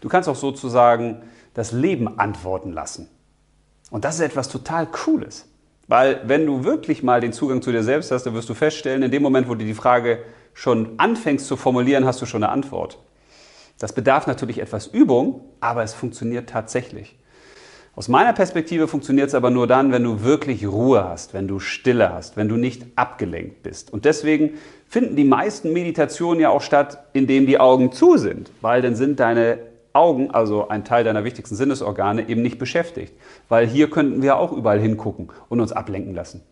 Du 0.00 0.08
kannst 0.08 0.28
auch 0.28 0.36
sozusagen 0.36 1.22
das 1.56 1.72
Leben 1.72 2.18
antworten 2.18 2.70
lassen. 2.70 3.08
Und 3.90 4.04
das 4.04 4.16
ist 4.16 4.20
etwas 4.20 4.50
total 4.50 4.86
Cooles. 4.86 5.48
Weil 5.88 6.20
wenn 6.26 6.44
du 6.44 6.64
wirklich 6.64 7.02
mal 7.02 7.22
den 7.22 7.32
Zugang 7.32 7.62
zu 7.62 7.72
dir 7.72 7.82
selbst 7.82 8.10
hast, 8.10 8.24
dann 8.24 8.34
wirst 8.34 8.50
du 8.50 8.54
feststellen, 8.54 9.02
in 9.02 9.10
dem 9.10 9.22
Moment, 9.22 9.48
wo 9.48 9.54
du 9.54 9.64
die 9.64 9.72
Frage 9.72 10.18
schon 10.52 10.98
anfängst 10.98 11.46
zu 11.46 11.56
formulieren, 11.56 12.04
hast 12.04 12.20
du 12.20 12.26
schon 12.26 12.44
eine 12.44 12.52
Antwort. 12.52 12.98
Das 13.78 13.94
bedarf 13.94 14.26
natürlich 14.26 14.58
etwas 14.58 14.86
Übung, 14.86 15.44
aber 15.60 15.82
es 15.82 15.94
funktioniert 15.94 16.50
tatsächlich. 16.50 17.16
Aus 17.94 18.08
meiner 18.08 18.34
Perspektive 18.34 18.86
funktioniert 18.86 19.28
es 19.28 19.34
aber 19.34 19.48
nur 19.48 19.66
dann, 19.66 19.92
wenn 19.92 20.04
du 20.04 20.22
wirklich 20.22 20.66
Ruhe 20.66 21.04
hast, 21.04 21.32
wenn 21.32 21.48
du 21.48 21.58
Stille 21.58 22.12
hast, 22.12 22.36
wenn 22.36 22.50
du 22.50 22.56
nicht 22.56 22.84
abgelenkt 22.96 23.62
bist. 23.62 23.90
Und 23.90 24.04
deswegen 24.04 24.58
finden 24.86 25.16
die 25.16 25.24
meisten 25.24 25.72
Meditationen 25.72 26.40
ja 26.40 26.50
auch 26.50 26.60
statt, 26.60 27.06
indem 27.14 27.46
die 27.46 27.58
Augen 27.58 27.92
zu 27.92 28.18
sind, 28.18 28.50
weil 28.60 28.82
dann 28.82 28.94
sind 28.94 29.20
deine 29.20 29.58
Augen, 29.96 30.30
also 30.30 30.68
ein 30.68 30.84
Teil 30.84 31.04
deiner 31.04 31.24
wichtigsten 31.24 31.56
Sinnesorgane, 31.56 32.28
eben 32.28 32.42
nicht 32.42 32.58
beschäftigt. 32.58 33.14
Weil 33.48 33.66
hier 33.66 33.90
könnten 33.90 34.22
wir 34.22 34.36
auch 34.36 34.52
überall 34.52 34.78
hingucken 34.78 35.28
und 35.48 35.60
uns 35.60 35.72
ablenken 35.72 36.14
lassen. 36.14 36.42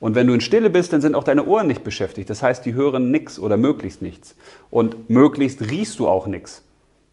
Und 0.00 0.14
wenn 0.14 0.26
du 0.26 0.32
in 0.32 0.40
Stille 0.40 0.70
bist, 0.70 0.92
dann 0.92 1.02
sind 1.02 1.14
auch 1.14 1.24
deine 1.24 1.46
Ohren 1.46 1.66
nicht 1.66 1.84
beschäftigt. 1.84 2.30
Das 2.30 2.42
heißt, 2.42 2.64
die 2.64 2.74
hören 2.74 3.10
nichts 3.10 3.38
oder 3.38 3.56
möglichst 3.56 4.02
nichts. 4.02 4.34
Und 4.70 5.10
möglichst 5.10 5.60
riechst 5.60 5.98
du 5.98 6.08
auch 6.08 6.26
nichts. 6.26 6.62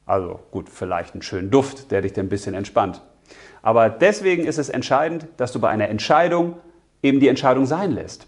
Also 0.05 0.39
gut, 0.51 0.69
vielleicht 0.69 1.13
einen 1.13 1.21
schönen 1.21 1.51
Duft, 1.51 1.91
der 1.91 2.01
dich 2.01 2.13
dann 2.13 2.27
ein 2.27 2.29
bisschen 2.29 2.55
entspannt. 2.55 3.01
Aber 3.61 3.89
deswegen 3.89 4.45
ist 4.45 4.57
es 4.57 4.69
entscheidend, 4.69 5.27
dass 5.35 5.51
du 5.51 5.59
bei 5.59 5.69
einer 5.69 5.89
Entscheidung 5.89 6.55
eben 7.03 7.19
die 7.19 7.27
Entscheidung 7.27 7.65
sein 7.65 7.91
lässt. 7.91 8.25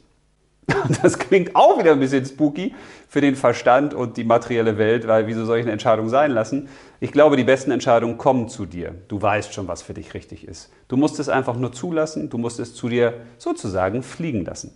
Das 1.01 1.17
klingt 1.17 1.55
auch 1.55 1.79
wieder 1.79 1.93
ein 1.93 1.99
bisschen 1.99 2.25
spooky 2.25 2.73
für 3.07 3.21
den 3.21 3.35
Verstand 3.35 3.93
und 3.93 4.17
die 4.17 4.23
materielle 4.23 4.77
Welt, 4.77 5.07
weil 5.07 5.27
wieso 5.27 5.45
soll 5.45 5.57
ich 5.57 5.63
eine 5.63 5.71
Entscheidung 5.71 6.09
sein 6.09 6.31
lassen? 6.31 6.69
Ich 6.99 7.11
glaube, 7.11 7.37
die 7.37 7.43
besten 7.43 7.71
Entscheidungen 7.71 8.17
kommen 8.17 8.49
zu 8.49 8.65
dir. 8.65 8.95
Du 9.07 9.21
weißt 9.21 9.53
schon, 9.53 9.67
was 9.67 9.81
für 9.81 9.93
dich 9.93 10.13
richtig 10.13 10.47
ist. 10.47 10.71
Du 10.87 10.97
musst 10.97 11.19
es 11.19 11.29
einfach 11.29 11.55
nur 11.55 11.71
zulassen, 11.71 12.29
du 12.29 12.37
musst 12.37 12.59
es 12.59 12.75
zu 12.75 12.89
dir 12.89 13.13
sozusagen 13.37 14.03
fliegen 14.03 14.45
lassen. 14.45 14.71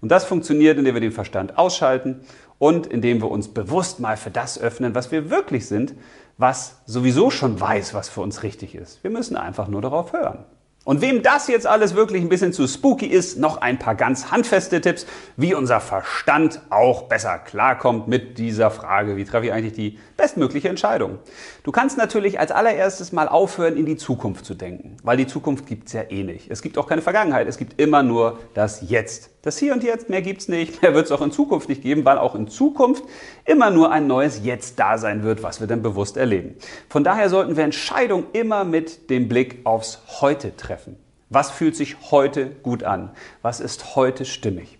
Und 0.00 0.10
das 0.10 0.24
funktioniert, 0.24 0.78
indem 0.78 0.94
wir 0.94 1.00
den 1.00 1.12
Verstand 1.12 1.58
ausschalten 1.58 2.20
und 2.58 2.86
indem 2.86 3.20
wir 3.20 3.30
uns 3.30 3.48
bewusst 3.48 4.00
mal 4.00 4.16
für 4.16 4.30
das 4.30 4.58
öffnen, 4.58 4.94
was 4.94 5.10
wir 5.10 5.30
wirklich 5.30 5.66
sind, 5.66 5.94
was 6.36 6.80
sowieso 6.86 7.30
schon 7.30 7.60
weiß, 7.60 7.94
was 7.94 8.08
für 8.08 8.20
uns 8.20 8.42
richtig 8.42 8.74
ist. 8.74 9.02
Wir 9.02 9.10
müssen 9.10 9.36
einfach 9.36 9.68
nur 9.68 9.80
darauf 9.80 10.12
hören. 10.12 10.44
Und 10.84 11.00
wem 11.00 11.22
das 11.22 11.48
jetzt 11.48 11.66
alles 11.66 11.94
wirklich 11.94 12.22
ein 12.22 12.28
bisschen 12.28 12.52
zu 12.52 12.66
spooky 12.66 13.06
ist, 13.06 13.38
noch 13.38 13.56
ein 13.56 13.78
paar 13.78 13.94
ganz 13.94 14.30
handfeste 14.30 14.82
Tipps, 14.82 15.06
wie 15.36 15.54
unser 15.54 15.80
Verstand 15.80 16.60
auch 16.68 17.04
besser 17.04 17.38
klarkommt 17.38 18.06
mit 18.06 18.36
dieser 18.36 18.70
Frage, 18.70 19.16
wie 19.16 19.24
treffe 19.24 19.46
ich 19.46 19.52
eigentlich 19.52 19.72
die 19.72 19.98
bestmögliche 20.18 20.68
Entscheidung. 20.68 21.18
Du 21.62 21.72
kannst 21.72 21.96
natürlich 21.96 22.38
als 22.38 22.52
allererstes 22.52 23.12
mal 23.12 23.28
aufhören, 23.28 23.78
in 23.78 23.86
die 23.86 23.96
Zukunft 23.96 24.44
zu 24.44 24.54
denken, 24.54 24.98
weil 25.02 25.16
die 25.16 25.26
Zukunft 25.26 25.66
gibt 25.66 25.86
es 25.86 25.94
ja 25.94 26.02
eh 26.02 26.22
nicht. 26.22 26.50
Es 26.50 26.60
gibt 26.60 26.76
auch 26.76 26.86
keine 26.86 27.00
Vergangenheit, 27.02 27.48
es 27.48 27.56
gibt 27.56 27.80
immer 27.80 28.02
nur 28.02 28.38
das 28.52 28.88
Jetzt. 28.88 29.33
Das 29.44 29.58
Hier 29.58 29.74
und 29.74 29.84
Jetzt, 29.84 30.08
mehr 30.08 30.22
gibt 30.22 30.40
es 30.40 30.48
nicht, 30.48 30.80
mehr 30.80 30.94
wird 30.94 31.04
es 31.04 31.12
auch 31.12 31.20
in 31.20 31.30
Zukunft 31.30 31.68
nicht 31.68 31.82
geben, 31.82 32.06
weil 32.06 32.16
auch 32.16 32.34
in 32.34 32.48
Zukunft 32.48 33.04
immer 33.44 33.70
nur 33.70 33.92
ein 33.92 34.06
neues 34.06 34.42
Jetzt 34.42 34.78
da 34.78 34.96
sein 34.96 35.22
wird, 35.22 35.42
was 35.42 35.60
wir 35.60 35.66
dann 35.66 35.82
bewusst 35.82 36.16
erleben. 36.16 36.54
Von 36.88 37.04
daher 37.04 37.28
sollten 37.28 37.54
wir 37.54 37.62
Entscheidungen 37.62 38.24
immer 38.32 38.64
mit 38.64 39.10
dem 39.10 39.28
Blick 39.28 39.60
aufs 39.64 40.00
Heute 40.22 40.56
treffen. 40.56 40.96
Was 41.28 41.50
fühlt 41.50 41.76
sich 41.76 42.10
heute 42.10 42.46
gut 42.62 42.84
an? 42.84 43.10
Was 43.42 43.60
ist 43.60 43.96
heute 43.96 44.24
stimmig? 44.24 44.78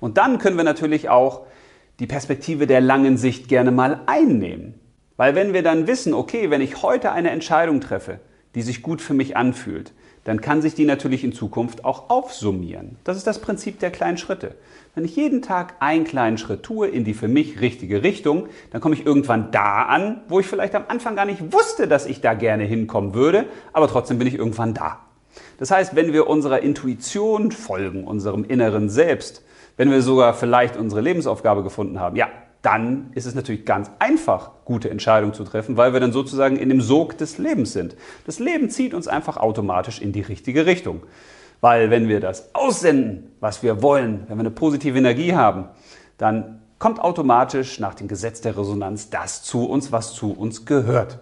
Und 0.00 0.18
dann 0.18 0.38
können 0.38 0.56
wir 0.56 0.64
natürlich 0.64 1.08
auch 1.08 1.46
die 2.00 2.08
Perspektive 2.08 2.66
der 2.66 2.80
langen 2.80 3.16
Sicht 3.16 3.46
gerne 3.46 3.70
mal 3.70 4.00
einnehmen. 4.06 4.74
Weil 5.16 5.36
wenn 5.36 5.52
wir 5.52 5.62
dann 5.62 5.86
wissen, 5.86 6.14
okay, 6.14 6.50
wenn 6.50 6.62
ich 6.62 6.82
heute 6.82 7.12
eine 7.12 7.30
Entscheidung 7.30 7.80
treffe, 7.80 8.18
die 8.56 8.62
sich 8.62 8.82
gut 8.82 9.00
für 9.00 9.14
mich 9.14 9.36
anfühlt, 9.36 9.92
dann 10.24 10.40
kann 10.40 10.62
sich 10.62 10.74
die 10.74 10.84
natürlich 10.84 11.22
in 11.22 11.32
Zukunft 11.32 11.84
auch 11.84 12.10
aufsummieren. 12.10 12.96
Das 13.04 13.16
ist 13.16 13.26
das 13.26 13.40
Prinzip 13.40 13.78
der 13.78 13.90
kleinen 13.90 14.18
Schritte. 14.18 14.54
Wenn 14.94 15.04
ich 15.04 15.16
jeden 15.16 15.42
Tag 15.42 15.74
einen 15.80 16.04
kleinen 16.04 16.38
Schritt 16.38 16.62
tue 16.62 16.88
in 16.88 17.04
die 17.04 17.14
für 17.14 17.28
mich 17.28 17.60
richtige 17.60 18.02
Richtung, 18.02 18.48
dann 18.70 18.80
komme 18.80 18.94
ich 18.94 19.04
irgendwann 19.04 19.50
da 19.50 19.82
an, 19.82 20.22
wo 20.28 20.40
ich 20.40 20.46
vielleicht 20.46 20.74
am 20.74 20.84
Anfang 20.88 21.16
gar 21.16 21.26
nicht 21.26 21.52
wusste, 21.52 21.88
dass 21.88 22.06
ich 22.06 22.20
da 22.20 22.34
gerne 22.34 22.64
hinkommen 22.64 23.14
würde, 23.14 23.46
aber 23.72 23.88
trotzdem 23.88 24.18
bin 24.18 24.28
ich 24.28 24.34
irgendwann 24.34 24.74
da. 24.74 25.00
Das 25.58 25.70
heißt, 25.70 25.96
wenn 25.96 26.12
wir 26.12 26.28
unserer 26.28 26.60
Intuition 26.60 27.50
folgen, 27.50 28.04
unserem 28.04 28.44
inneren 28.44 28.88
Selbst, 28.88 29.42
wenn 29.76 29.90
wir 29.90 30.02
sogar 30.02 30.34
vielleicht 30.34 30.76
unsere 30.76 31.00
Lebensaufgabe 31.00 31.62
gefunden 31.62 31.98
haben, 31.98 32.16
ja, 32.16 32.28
dann 32.64 33.10
ist 33.14 33.26
es 33.26 33.34
natürlich 33.34 33.66
ganz 33.66 33.90
einfach, 33.98 34.50
gute 34.64 34.88
Entscheidungen 34.88 35.34
zu 35.34 35.44
treffen, 35.44 35.76
weil 35.76 35.92
wir 35.92 36.00
dann 36.00 36.12
sozusagen 36.12 36.56
in 36.56 36.70
dem 36.70 36.80
Sog 36.80 37.18
des 37.18 37.36
Lebens 37.36 37.74
sind. 37.74 37.94
Das 38.24 38.38
Leben 38.38 38.70
zieht 38.70 38.94
uns 38.94 39.06
einfach 39.06 39.36
automatisch 39.36 40.00
in 40.00 40.12
die 40.12 40.22
richtige 40.22 40.64
Richtung. 40.64 41.02
Weil 41.60 41.90
wenn 41.90 42.08
wir 42.08 42.20
das 42.20 42.54
aussenden, 42.54 43.30
was 43.40 43.62
wir 43.62 43.82
wollen, 43.82 44.24
wenn 44.28 44.38
wir 44.38 44.40
eine 44.40 44.50
positive 44.50 44.96
Energie 44.96 45.34
haben, 45.34 45.68
dann 46.16 46.62
kommt 46.78 47.00
automatisch 47.00 47.78
nach 47.80 47.94
dem 47.94 48.08
Gesetz 48.08 48.40
der 48.40 48.56
Resonanz 48.56 49.10
das 49.10 49.42
zu 49.42 49.66
uns, 49.66 49.92
was 49.92 50.14
zu 50.14 50.32
uns 50.32 50.64
gehört. 50.64 51.18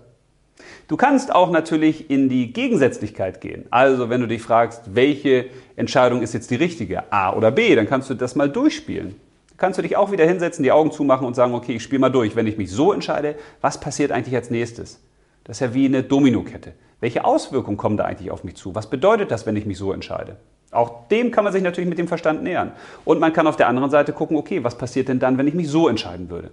Du 0.87 0.97
kannst 0.97 1.35
auch 1.35 1.51
natürlich 1.51 2.09
in 2.09 2.29
die 2.29 2.53
Gegensätzlichkeit 2.53 3.41
gehen. 3.41 3.67
Also 3.71 4.11
wenn 4.11 4.21
du 4.21 4.29
dich 4.29 4.43
fragst, 4.43 4.95
welche 4.95 5.47
Entscheidung 5.75 6.23
ist 6.23 6.35
jetzt 6.35 6.53
die 6.53 6.57
richtige, 6.57 7.13
A 7.13 7.33
oder 7.33 7.51
B, 7.51 7.75
dann 7.75 7.89
kannst 7.89 8.11
du 8.11 8.15
das 8.15 8.37
mal 8.37 8.49
durchspielen 8.49 9.17
kannst 9.57 9.79
du 9.79 9.83
dich 9.83 9.97
auch 9.97 10.13
wieder 10.13 10.27
hinsetzen, 10.27 10.63
die 10.63 10.73
Augen 10.73 10.93
zumachen 10.93 11.27
und 11.27 11.35
sagen, 11.35 11.55
okay, 11.55 11.77
ich 11.77 11.83
spiele 11.83 12.01
mal 12.01 12.11
durch. 12.11 12.37
Wenn 12.37 12.47
ich 12.47 12.59
mich 12.59 12.71
so 12.71 12.93
entscheide, 12.93 13.37
was 13.61 13.81
passiert 13.81 14.13
eigentlich 14.13 14.35
als 14.35 14.51
nächstes? 14.51 15.01
Das 15.45 15.57
ist 15.57 15.61
ja 15.61 15.75
wie 15.75 15.87
eine 15.87 16.03
Dominokette. 16.03 16.73
Welche 17.01 17.25
Auswirkungen 17.25 17.77
kommen 17.77 17.97
da 17.97 18.05
eigentlich 18.05 18.31
auf 18.31 18.45
mich 18.45 18.57
zu? 18.57 18.75
Was 18.75 18.89
bedeutet 18.89 19.31
das, 19.31 19.45
wenn 19.47 19.57
ich 19.57 19.67
mich 19.67 19.79
so 19.79 19.93
entscheide? 19.93 20.37
Auch 20.71 21.09
dem 21.09 21.31
kann 21.31 21.45
man 21.45 21.53
sich 21.53 21.63
natürlich 21.63 21.89
mit 21.89 21.99
dem 21.99 22.09
Verstand 22.09 22.43
nähern. 22.43 22.73
Und 23.05 23.21
man 23.21 23.33
kann 23.33 23.47
auf 23.47 23.57
der 23.57 23.69
anderen 23.69 23.91
Seite 23.91 24.13
gucken, 24.13 24.37
okay, 24.37 24.65
was 24.65 24.79
passiert 24.79 25.09
denn 25.09 25.19
dann, 25.19 25.37
wenn 25.37 25.47
ich 25.47 25.55
mich 25.55 25.69
so 25.69 25.89
entscheiden 25.89 26.31
würde? 26.31 26.51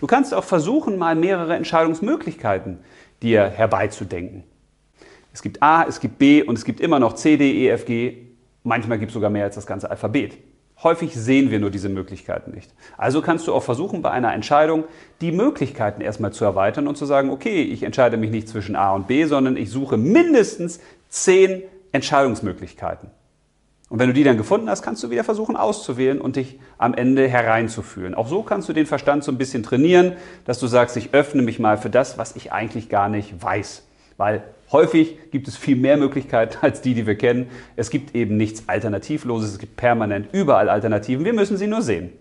Du 0.00 0.06
kannst 0.06 0.34
auch 0.34 0.44
versuchen, 0.44 0.98
mal 0.98 1.14
mehrere 1.14 1.54
Entscheidungsmöglichkeiten 1.54 2.78
dir 3.22 3.46
herbeizudenken. 3.46 4.44
Es 5.32 5.42
gibt 5.42 5.62
A, 5.62 5.84
es 5.84 6.00
gibt 6.00 6.18
B 6.18 6.42
und 6.42 6.56
es 6.56 6.64
gibt 6.64 6.80
immer 6.80 6.98
noch 6.98 7.14
C, 7.14 7.36
D, 7.36 7.64
E, 7.64 7.68
F, 7.68 7.84
G. 7.86 8.28
Manchmal 8.62 8.98
gibt 8.98 9.10
es 9.10 9.14
sogar 9.14 9.30
mehr 9.30 9.44
als 9.44 9.54
das 9.54 9.66
ganze 9.66 9.90
Alphabet. 9.90 10.38
Häufig 10.82 11.14
sehen 11.14 11.50
wir 11.50 11.60
nur 11.60 11.70
diese 11.70 11.88
Möglichkeiten 11.88 12.50
nicht. 12.50 12.74
Also 12.98 13.22
kannst 13.22 13.46
du 13.46 13.54
auch 13.54 13.62
versuchen, 13.62 14.02
bei 14.02 14.10
einer 14.10 14.34
Entscheidung 14.34 14.84
die 15.20 15.32
Möglichkeiten 15.32 16.00
erstmal 16.00 16.32
zu 16.32 16.44
erweitern 16.44 16.88
und 16.88 16.96
zu 16.96 17.06
sagen, 17.06 17.30
okay, 17.30 17.62
ich 17.62 17.84
entscheide 17.84 18.16
mich 18.16 18.30
nicht 18.30 18.48
zwischen 18.48 18.76
A 18.76 18.92
und 18.92 19.06
B, 19.06 19.24
sondern 19.24 19.56
ich 19.56 19.70
suche 19.70 19.96
mindestens 19.96 20.80
zehn 21.08 21.62
Entscheidungsmöglichkeiten. 21.92 23.10
Und 23.88 24.00
wenn 24.00 24.08
du 24.08 24.14
die 24.14 24.24
dann 24.24 24.36
gefunden 24.36 24.68
hast, 24.68 24.82
kannst 24.82 25.04
du 25.04 25.10
wieder 25.10 25.24
versuchen 25.24 25.56
auszuwählen 25.56 26.20
und 26.20 26.36
dich 26.36 26.58
am 26.78 26.94
Ende 26.94 27.28
hereinzufühlen. 27.28 28.14
Auch 28.14 28.26
so 28.26 28.42
kannst 28.42 28.68
du 28.68 28.72
den 28.72 28.86
Verstand 28.86 29.22
so 29.22 29.30
ein 29.30 29.38
bisschen 29.38 29.62
trainieren, 29.62 30.14
dass 30.44 30.58
du 30.58 30.66
sagst, 30.66 30.96
ich 30.96 31.14
öffne 31.14 31.42
mich 31.42 31.60
mal 31.60 31.78
für 31.78 31.90
das, 31.90 32.18
was 32.18 32.34
ich 32.34 32.52
eigentlich 32.52 32.88
gar 32.88 33.08
nicht 33.08 33.40
weiß. 33.40 33.84
Weil 34.16 34.44
häufig 34.72 35.30
gibt 35.30 35.48
es 35.48 35.56
viel 35.56 35.76
mehr 35.76 35.96
Möglichkeiten 35.96 36.58
als 36.62 36.80
die, 36.80 36.94
die 36.94 37.06
wir 37.06 37.16
kennen. 37.16 37.50
Es 37.76 37.90
gibt 37.90 38.14
eben 38.14 38.36
nichts 38.36 38.64
Alternativloses, 38.66 39.52
es 39.52 39.58
gibt 39.58 39.76
permanent 39.76 40.28
überall 40.32 40.68
Alternativen. 40.68 41.24
Wir 41.24 41.32
müssen 41.32 41.56
sie 41.56 41.66
nur 41.66 41.82
sehen. 41.82 42.12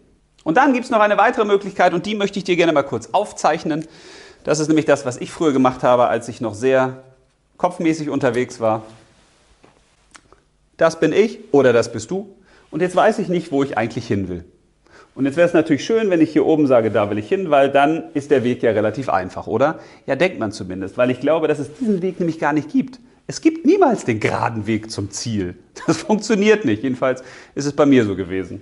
Und 0.43 0.57
dann 0.57 0.73
gibt 0.73 0.85
es 0.85 0.91
noch 0.91 0.99
eine 0.99 1.17
weitere 1.17 1.45
Möglichkeit 1.45 1.93
und 1.93 2.05
die 2.05 2.15
möchte 2.15 2.37
ich 2.37 2.43
dir 2.43 2.55
gerne 2.55 2.73
mal 2.73 2.83
kurz 2.83 3.09
aufzeichnen. 3.13 3.85
Das 4.43 4.59
ist 4.59 4.67
nämlich 4.67 4.85
das, 4.85 5.05
was 5.05 5.17
ich 5.17 5.31
früher 5.31 5.53
gemacht 5.53 5.83
habe, 5.83 6.07
als 6.07 6.27
ich 6.27 6.41
noch 6.41 6.53
sehr 6.53 7.03
kopfmäßig 7.57 8.09
unterwegs 8.09 8.59
war 8.59 8.83
das 10.77 10.99
bin 10.99 11.13
ich 11.13 11.39
oder 11.51 11.73
das 11.73 11.91
bist 11.91 12.11
du. 12.11 12.35
Und 12.71 12.81
jetzt 12.81 12.95
weiß 12.95 13.19
ich 13.19 13.29
nicht, 13.29 13.51
wo 13.51 13.63
ich 13.63 13.77
eigentlich 13.77 14.07
hin 14.07 14.27
will. 14.27 14.45
Und 15.15 15.25
jetzt 15.25 15.37
wäre 15.37 15.47
es 15.47 15.53
natürlich 15.53 15.85
schön, 15.85 16.09
wenn 16.09 16.21
ich 16.21 16.31
hier 16.31 16.45
oben 16.45 16.65
sage, 16.65 16.89
da 16.89 17.09
will 17.09 17.19
ich 17.19 17.27
hin, 17.27 17.51
weil 17.51 17.69
dann 17.69 18.05
ist 18.15 18.31
der 18.31 18.43
Weg 18.43 18.63
ja 18.63 18.71
relativ 18.71 19.09
einfach, 19.09 19.45
oder? 19.45 19.79
Ja, 20.07 20.15
denkt 20.15 20.39
man 20.39 20.51
zumindest, 20.51 20.97
weil 20.97 21.11
ich 21.11 21.19
glaube, 21.19 21.47
dass 21.47 21.59
es 21.59 21.73
diesen 21.75 22.01
Weg 22.01 22.19
nämlich 22.19 22.39
gar 22.39 22.53
nicht 22.53 22.71
gibt. 22.71 22.99
Es 23.27 23.39
gibt 23.39 23.65
niemals 23.65 24.05
den 24.05 24.19
geraden 24.19 24.67
Weg 24.67 24.91
zum 24.91 25.11
Ziel. 25.11 25.55
Das 25.87 25.97
funktioniert 25.97 26.65
nicht. 26.65 26.83
Jedenfalls 26.83 27.23
ist 27.55 27.65
es 27.65 27.73
bei 27.73 27.85
mir 27.85 28.05
so 28.05 28.15
gewesen. 28.15 28.61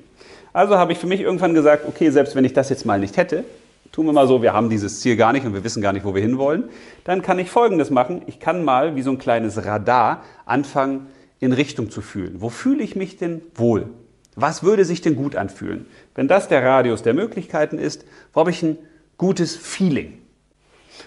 Also 0.53 0.77
habe 0.77 0.91
ich 0.91 0.97
für 0.97 1.07
mich 1.07 1.21
irgendwann 1.21 1.53
gesagt, 1.53 1.85
okay, 1.87 2.09
selbst 2.09 2.35
wenn 2.35 2.45
ich 2.45 2.53
das 2.53 2.69
jetzt 2.69 2.85
mal 2.85 2.99
nicht 2.99 3.15
hätte, 3.15 3.43
tun 3.91 4.05
wir 4.05 4.13
mal 4.13 4.27
so, 4.27 4.41
wir 4.41 4.53
haben 4.53 4.69
dieses 4.69 5.01
Ziel 5.01 5.15
gar 5.15 5.33
nicht 5.33 5.45
und 5.45 5.53
wir 5.53 5.63
wissen 5.63 5.81
gar 5.81 5.93
nicht, 5.93 6.05
wo 6.05 6.15
wir 6.15 6.21
hinwollen, 6.21 6.65
dann 7.03 7.21
kann 7.21 7.39
ich 7.39 7.49
Folgendes 7.49 7.89
machen. 7.89 8.21
Ich 8.27 8.39
kann 8.39 8.63
mal 8.63 8.95
wie 8.95 9.01
so 9.01 9.11
ein 9.11 9.17
kleines 9.17 9.65
Radar 9.65 10.23
anfangen, 10.45 11.07
in 11.39 11.53
Richtung 11.53 11.89
zu 11.89 12.01
fühlen. 12.01 12.35
Wo 12.39 12.49
fühle 12.49 12.83
ich 12.83 12.95
mich 12.95 13.17
denn 13.17 13.41
wohl? 13.55 13.89
Was 14.35 14.63
würde 14.63 14.85
sich 14.85 15.01
denn 15.01 15.15
gut 15.15 15.35
anfühlen? 15.35 15.85
Wenn 16.15 16.27
das 16.27 16.47
der 16.47 16.63
Radius 16.63 17.03
der 17.03 17.13
Möglichkeiten 17.13 17.77
ist, 17.77 18.05
wo 18.33 18.41
habe 18.41 18.51
ich 18.51 18.63
ein 18.63 18.77
gutes 19.17 19.55
Feeling? 19.55 20.19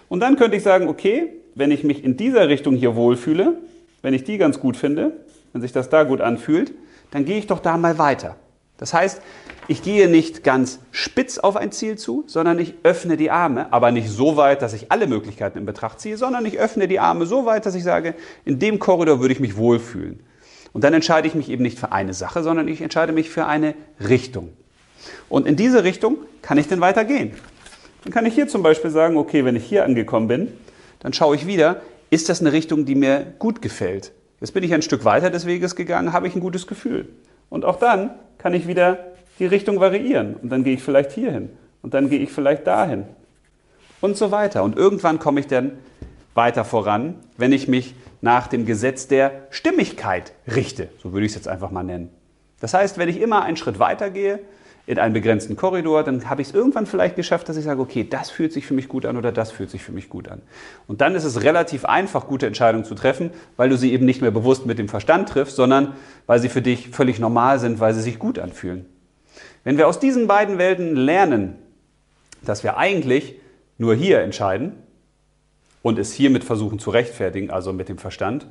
Und 0.08 0.20
dann 0.20 0.36
könnte 0.36 0.56
ich 0.56 0.62
sagen, 0.62 0.88
okay, 0.88 1.30
wenn 1.54 1.70
ich 1.70 1.84
mich 1.84 2.04
in 2.04 2.16
dieser 2.16 2.48
Richtung 2.48 2.76
hier 2.76 2.96
wohlfühle, 2.96 3.58
wenn 4.02 4.14
ich 4.14 4.24
die 4.24 4.38
ganz 4.38 4.60
gut 4.60 4.76
finde, 4.76 5.12
wenn 5.52 5.62
sich 5.62 5.72
das 5.72 5.88
da 5.88 6.02
gut 6.02 6.20
anfühlt, 6.20 6.72
dann 7.10 7.24
gehe 7.24 7.38
ich 7.38 7.46
doch 7.46 7.60
da 7.60 7.76
mal 7.78 7.96
weiter. 7.98 8.36
Das 8.76 8.92
heißt, 8.92 9.22
ich 9.68 9.82
gehe 9.82 10.08
nicht 10.08 10.44
ganz 10.44 10.80
spitz 10.90 11.38
auf 11.38 11.56
ein 11.56 11.72
Ziel 11.72 11.96
zu, 11.96 12.24
sondern 12.26 12.58
ich 12.58 12.74
öffne 12.82 13.16
die 13.16 13.30
Arme, 13.30 13.72
aber 13.72 13.92
nicht 13.92 14.10
so 14.10 14.36
weit, 14.36 14.60
dass 14.60 14.74
ich 14.74 14.90
alle 14.92 15.06
Möglichkeiten 15.06 15.58
in 15.58 15.64
Betracht 15.64 16.00
ziehe, 16.00 16.18
sondern 16.18 16.44
ich 16.44 16.58
öffne 16.58 16.88
die 16.88 17.00
Arme 17.00 17.24
so 17.24 17.46
weit, 17.46 17.64
dass 17.64 17.74
ich 17.74 17.84
sage, 17.84 18.14
in 18.44 18.58
dem 18.58 18.78
Korridor 18.78 19.20
würde 19.20 19.32
ich 19.32 19.40
mich 19.40 19.56
wohlfühlen. 19.56 20.20
Und 20.74 20.82
dann 20.84 20.92
entscheide 20.92 21.26
ich 21.26 21.34
mich 21.34 21.48
eben 21.48 21.62
nicht 21.62 21.78
für 21.78 21.92
eine 21.92 22.12
Sache, 22.12 22.42
sondern 22.42 22.68
ich 22.68 22.82
entscheide 22.82 23.12
mich 23.12 23.30
für 23.30 23.46
eine 23.46 23.74
Richtung. 24.06 24.52
Und 25.28 25.46
in 25.46 25.56
diese 25.56 25.84
Richtung 25.84 26.18
kann 26.42 26.58
ich 26.58 26.68
dann 26.68 26.80
weitergehen. 26.80 27.30
Dann 28.02 28.12
kann 28.12 28.26
ich 28.26 28.34
hier 28.34 28.48
zum 28.48 28.62
Beispiel 28.62 28.90
sagen, 28.90 29.16
okay, 29.16 29.44
wenn 29.44 29.56
ich 29.56 29.64
hier 29.64 29.84
angekommen 29.84 30.28
bin, 30.28 30.48
dann 30.98 31.12
schaue 31.12 31.36
ich 31.36 31.46
wieder, 31.46 31.80
ist 32.10 32.28
das 32.28 32.40
eine 32.40 32.52
Richtung, 32.52 32.84
die 32.84 32.96
mir 32.96 33.34
gut 33.38 33.62
gefällt? 33.62 34.12
Jetzt 34.40 34.52
bin 34.52 34.64
ich 34.64 34.74
ein 34.74 34.82
Stück 34.82 35.04
weiter 35.04 35.30
des 35.30 35.46
Weges 35.46 35.76
gegangen, 35.76 36.12
habe 36.12 36.26
ich 36.26 36.34
ein 36.34 36.40
gutes 36.40 36.66
Gefühl. 36.66 37.08
Und 37.50 37.64
auch 37.64 37.78
dann 37.78 38.10
kann 38.38 38.52
ich 38.52 38.66
wieder 38.66 38.98
die 39.38 39.46
Richtung 39.46 39.78
variieren. 39.78 40.34
Und 40.34 40.50
dann 40.50 40.64
gehe 40.64 40.74
ich 40.74 40.82
vielleicht 40.82 41.12
hier 41.12 41.30
hin. 41.30 41.50
Und 41.82 41.94
dann 41.94 42.10
gehe 42.10 42.18
ich 42.18 42.32
vielleicht 42.32 42.66
dahin. 42.66 43.04
Und 44.00 44.16
so 44.16 44.32
weiter. 44.32 44.64
Und 44.64 44.76
irgendwann 44.76 45.20
komme 45.20 45.38
ich 45.38 45.46
dann 45.46 45.72
weiter 46.34 46.64
voran, 46.64 47.14
wenn 47.36 47.52
ich 47.52 47.68
mich 47.68 47.94
nach 48.24 48.46
dem 48.46 48.64
Gesetz 48.64 49.06
der 49.06 49.42
Stimmigkeit 49.50 50.32
richte. 50.48 50.88
So 51.02 51.12
würde 51.12 51.26
ich 51.26 51.32
es 51.32 51.36
jetzt 51.36 51.46
einfach 51.46 51.70
mal 51.70 51.82
nennen. 51.82 52.08
Das 52.58 52.72
heißt, 52.72 52.96
wenn 52.96 53.10
ich 53.10 53.20
immer 53.20 53.42
einen 53.42 53.58
Schritt 53.58 53.78
weiter 53.78 54.08
gehe, 54.08 54.40
in 54.86 54.98
einen 54.98 55.12
begrenzten 55.12 55.56
Korridor, 55.56 56.04
dann 56.04 56.28
habe 56.28 56.40
ich 56.40 56.48
es 56.48 56.54
irgendwann 56.54 56.86
vielleicht 56.86 57.16
geschafft, 57.16 57.50
dass 57.50 57.58
ich 57.58 57.64
sage, 57.64 57.82
okay, 57.82 58.06
das 58.08 58.30
fühlt 58.30 58.52
sich 58.52 58.64
für 58.66 58.72
mich 58.72 58.88
gut 58.88 59.04
an 59.04 59.18
oder 59.18 59.30
das 59.30 59.50
fühlt 59.50 59.68
sich 59.70 59.82
für 59.82 59.92
mich 59.92 60.08
gut 60.08 60.28
an. 60.28 60.40
Und 60.86 61.02
dann 61.02 61.14
ist 61.14 61.24
es 61.24 61.42
relativ 61.42 61.84
einfach, 61.84 62.26
gute 62.26 62.46
Entscheidungen 62.46 62.86
zu 62.86 62.94
treffen, 62.94 63.30
weil 63.58 63.68
du 63.68 63.76
sie 63.76 63.92
eben 63.92 64.06
nicht 64.06 64.22
mehr 64.22 64.30
bewusst 64.30 64.64
mit 64.64 64.78
dem 64.78 64.88
Verstand 64.88 65.28
triffst, 65.28 65.56
sondern 65.56 65.94
weil 66.26 66.40
sie 66.40 66.48
für 66.48 66.62
dich 66.62 66.88
völlig 66.90 67.18
normal 67.18 67.58
sind, 67.58 67.78
weil 67.78 67.92
sie 67.92 68.02
sich 68.02 68.18
gut 68.18 68.38
anfühlen. 68.38 68.86
Wenn 69.64 69.76
wir 69.76 69.86
aus 69.86 70.00
diesen 70.00 70.26
beiden 70.26 70.56
Welten 70.56 70.96
lernen, 70.96 71.56
dass 72.42 72.62
wir 72.64 72.78
eigentlich 72.78 73.34
nur 73.76 73.94
hier 73.94 74.20
entscheiden 74.20 74.72
und 75.84 75.98
es 75.98 76.14
hiermit 76.14 76.44
versuchen 76.44 76.78
zu 76.78 76.90
rechtfertigen, 76.90 77.50
also 77.50 77.74
mit 77.74 77.90
dem 77.90 77.98
Verstand, 77.98 78.46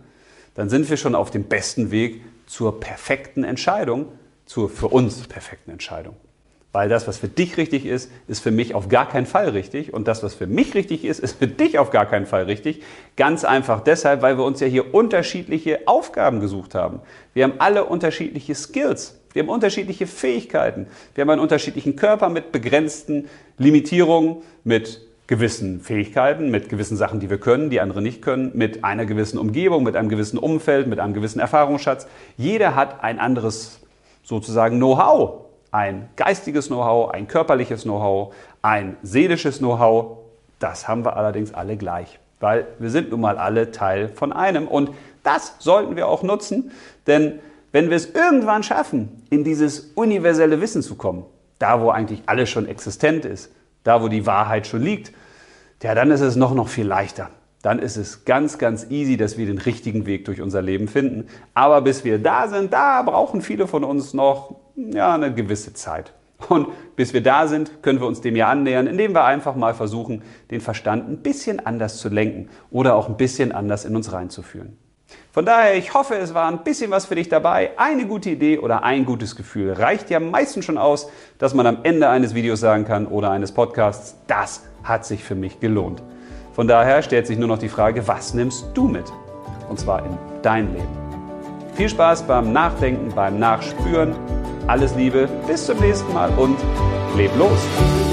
dann 0.54 0.70
sind 0.70 0.88
wir 0.88 0.98
schon 0.98 1.16
auf 1.16 1.32
dem 1.32 1.46
besten 1.46 1.90
Weg 1.90 2.22
zur 2.46 2.80
perfekten 2.80 3.44
Entscheidung, 3.44 4.06
zur 4.46 4.70
für 4.70 4.88
uns 4.88 5.28
perfekten 5.28 5.72
Entscheidung. 5.72 6.16
Weil 6.74 6.90
das, 6.90 7.08
was 7.08 7.18
für 7.18 7.28
dich 7.28 7.58
richtig 7.58 7.88
ist, 7.88 8.12
ist 8.28 8.40
für 8.40 8.52
mich 8.52 8.76
auf 8.76 8.88
gar 8.88 9.10
keinen 9.10 9.26
Fall 9.26 9.50
richtig. 9.50 9.94
Und 9.94 10.08
das, 10.08 10.22
was 10.22 10.36
für 10.36 10.46
mich 10.46 10.76
richtig 10.76 11.06
ist, 11.06 11.20
ist 11.20 11.40
für 11.40 11.48
dich 11.48 11.80
auf 11.80 11.90
gar 11.90 12.06
keinen 12.06 12.28
Fall 12.28 12.44
richtig. 12.44 12.84
Ganz 13.16 13.44
einfach 13.44 13.82
deshalb, 13.82 14.22
weil 14.22 14.38
wir 14.38 14.46
uns 14.46 14.60
ja 14.60 14.68
hier 14.68 14.94
unterschiedliche 14.94 15.88
Aufgaben 15.88 16.40
gesucht 16.40 16.76
haben. 16.76 17.00
Wir 17.34 17.46
haben 17.46 17.56
alle 17.58 17.86
unterschiedliche 17.86 18.54
Skills. 18.54 19.20
Wir 19.34 19.42
haben 19.42 19.50
unterschiedliche 19.50 20.06
Fähigkeiten. 20.06 20.86
Wir 21.16 21.24
haben 21.24 21.32
einen 21.32 21.42
unterschiedlichen 21.42 21.96
Körper 21.96 22.30
mit 22.30 22.52
begrenzten 22.52 23.28
Limitierungen, 23.58 24.44
mit 24.64 25.02
gewissen 25.34 25.82
Fähigkeiten, 25.82 26.52
mit 26.52 26.70
gewissen 26.70 26.96
Sachen, 26.96 27.20
die 27.20 27.28
wir 27.28 27.40
können, 27.40 27.72
die 27.72 27.82
andere 27.82 28.04
nicht 28.04 28.22
können, 28.22 28.52
mit 28.54 28.84
einer 28.84 29.08
gewissen 29.08 29.40
Umgebung, 29.40 29.82
mit 29.82 29.96
einem 29.96 30.08
gewissen 30.08 30.38
Umfeld, 30.38 30.86
mit 30.86 31.00
einem 31.00 31.16
gewissen 31.16 31.40
Erfahrungsschatz. 31.40 32.06
Jeder 32.38 32.76
hat 32.76 33.04
ein 33.04 33.18
anderes 33.18 33.80
sozusagen 34.22 34.78
Know-how. 34.78 35.46
Ein 35.72 36.08
geistiges 36.18 36.68
Know-how, 36.68 37.10
ein 37.10 37.28
körperliches 37.28 37.82
Know-how, 37.82 38.36
ein 38.62 38.96
seelisches 39.02 39.58
Know-how. 39.58 40.20
Das 40.60 40.88
haben 40.88 41.04
wir 41.04 41.18
allerdings 41.18 41.52
alle 41.52 41.78
gleich, 41.78 42.20
weil 42.40 42.68
wir 42.78 42.92
sind 42.92 43.10
nun 43.10 43.22
mal 43.22 43.40
alle 43.40 43.72
Teil 43.72 44.10
von 44.10 44.34
einem. 44.34 44.68
Und 44.68 44.92
das 45.24 45.56
sollten 45.58 45.96
wir 45.96 46.08
auch 46.08 46.22
nutzen, 46.22 46.70
denn 47.08 47.40
wenn 47.72 47.90
wir 47.90 47.98
es 47.98 48.14
irgendwann 48.14 48.62
schaffen, 48.62 49.24
in 49.32 49.44
dieses 49.44 49.94
universelle 49.96 50.62
Wissen 50.62 50.84
zu 50.84 50.94
kommen, 50.94 51.26
da 51.58 51.82
wo 51.82 51.90
eigentlich 51.90 52.22
alles 52.28 52.52
schon 52.52 52.68
existent 52.68 53.26
ist, 53.26 53.52
da 53.84 54.04
wo 54.04 54.10
die 54.10 54.28
Wahrheit 54.28 54.68
schon 54.68 54.84
liegt, 54.84 55.12
ja, 55.84 55.94
dann 55.94 56.10
ist 56.10 56.22
es 56.22 56.36
noch, 56.36 56.54
noch 56.56 56.68
viel 56.68 56.88
leichter 56.88 57.30
dann 57.64 57.80
ist 57.80 57.96
es 57.96 58.26
ganz, 58.26 58.58
ganz 58.58 58.88
easy, 58.92 59.16
dass 59.16 59.38
wir 59.38 59.46
den 59.46 59.58
richtigen 59.58 60.06
Weg 60.06 60.26
durch 60.26 60.42
unser 60.42 60.62
Leben 60.62 60.90
finden. 60.90 61.28
Aber 61.54 61.82
bis 61.82 62.04
wir 62.04 62.20
da 62.20 62.50
sind, 62.50 62.74
da 62.74 63.02
brauchen 63.02 63.42
viele 63.42 63.68
von 63.68 63.86
uns 63.86 64.14
noch 64.14 64.58
ja, 64.76 65.16
eine 65.16 65.34
gewisse 65.34 65.74
Zeit. 65.74 66.14
Und 66.50 66.68
bis 66.98 67.14
wir 67.14 67.24
da 67.24 67.48
sind, 67.48 67.82
können 67.82 68.02
wir 68.02 68.08
uns 68.08 68.20
dem 68.20 68.36
ja 68.36 68.50
annähern, 68.50 68.86
indem 68.86 69.16
wir 69.16 69.24
einfach 69.24 69.56
mal 69.56 69.74
versuchen, 69.74 70.24
den 70.52 70.60
Verstand 70.60 71.08
ein 71.08 71.18
bisschen 71.20 71.66
anders 71.66 72.00
zu 72.00 72.10
lenken 72.10 72.50
oder 72.70 72.96
auch 72.96 73.08
ein 73.08 73.16
bisschen 73.16 73.54
anders 73.54 73.86
in 73.86 73.96
uns 73.96 74.12
reinzuführen. 74.12 74.78
Von 75.34 75.48
daher, 75.48 75.76
ich 75.76 75.96
hoffe, 75.96 76.14
es 76.14 76.36
war 76.36 76.48
ein 76.48 76.64
bisschen 76.64 76.92
was 76.92 77.08
für 77.08 77.16
dich 77.16 77.28
dabei. 77.28 77.72
Eine 77.78 78.06
gute 78.06 78.30
Idee 78.30 78.60
oder 78.60 78.84
ein 78.84 79.04
gutes 79.04 79.36
Gefühl 79.36 79.74
reicht 79.74 80.12
ja 80.12 80.20
meistens 80.20 80.64
schon 80.64 80.78
aus, 80.78 81.10
dass 81.40 81.56
man 81.56 81.66
am 81.66 81.80
Ende 81.82 82.08
eines 82.08 82.36
Videos 82.36 82.60
sagen 82.60 82.86
kann 82.86 83.08
oder 83.08 83.32
eines 83.32 83.52
Podcasts, 83.52 84.16
das 84.28 84.62
hat 84.84 85.08
sich 85.08 85.24
für 85.24 85.34
mich 85.34 85.60
gelohnt. 85.60 86.04
Von 86.54 86.68
daher 86.68 87.02
stellt 87.02 87.26
sich 87.26 87.40
nur 87.40 87.48
noch 87.48 87.58
die 87.58 87.68
Frage, 87.68 88.08
was 88.08 88.36
nimmst 88.36 88.68
du 88.76 88.88
mit? 88.88 89.12
Und 89.70 89.80
zwar 89.80 90.06
in 90.06 90.16
dein 90.44 90.72
Leben. 90.72 90.98
Viel 91.74 91.90
Spaß 91.90 92.22
beim 92.28 92.54
Nachdenken, 92.54 93.12
beim 93.16 93.40
Nachspüren. 93.40 94.16
Alles 94.68 94.94
Liebe, 94.94 95.28
bis 95.48 95.66
zum 95.66 95.80
nächsten 95.80 96.14
Mal 96.14 96.30
und 96.38 96.60
leb 97.18 97.32
los! 97.40 98.13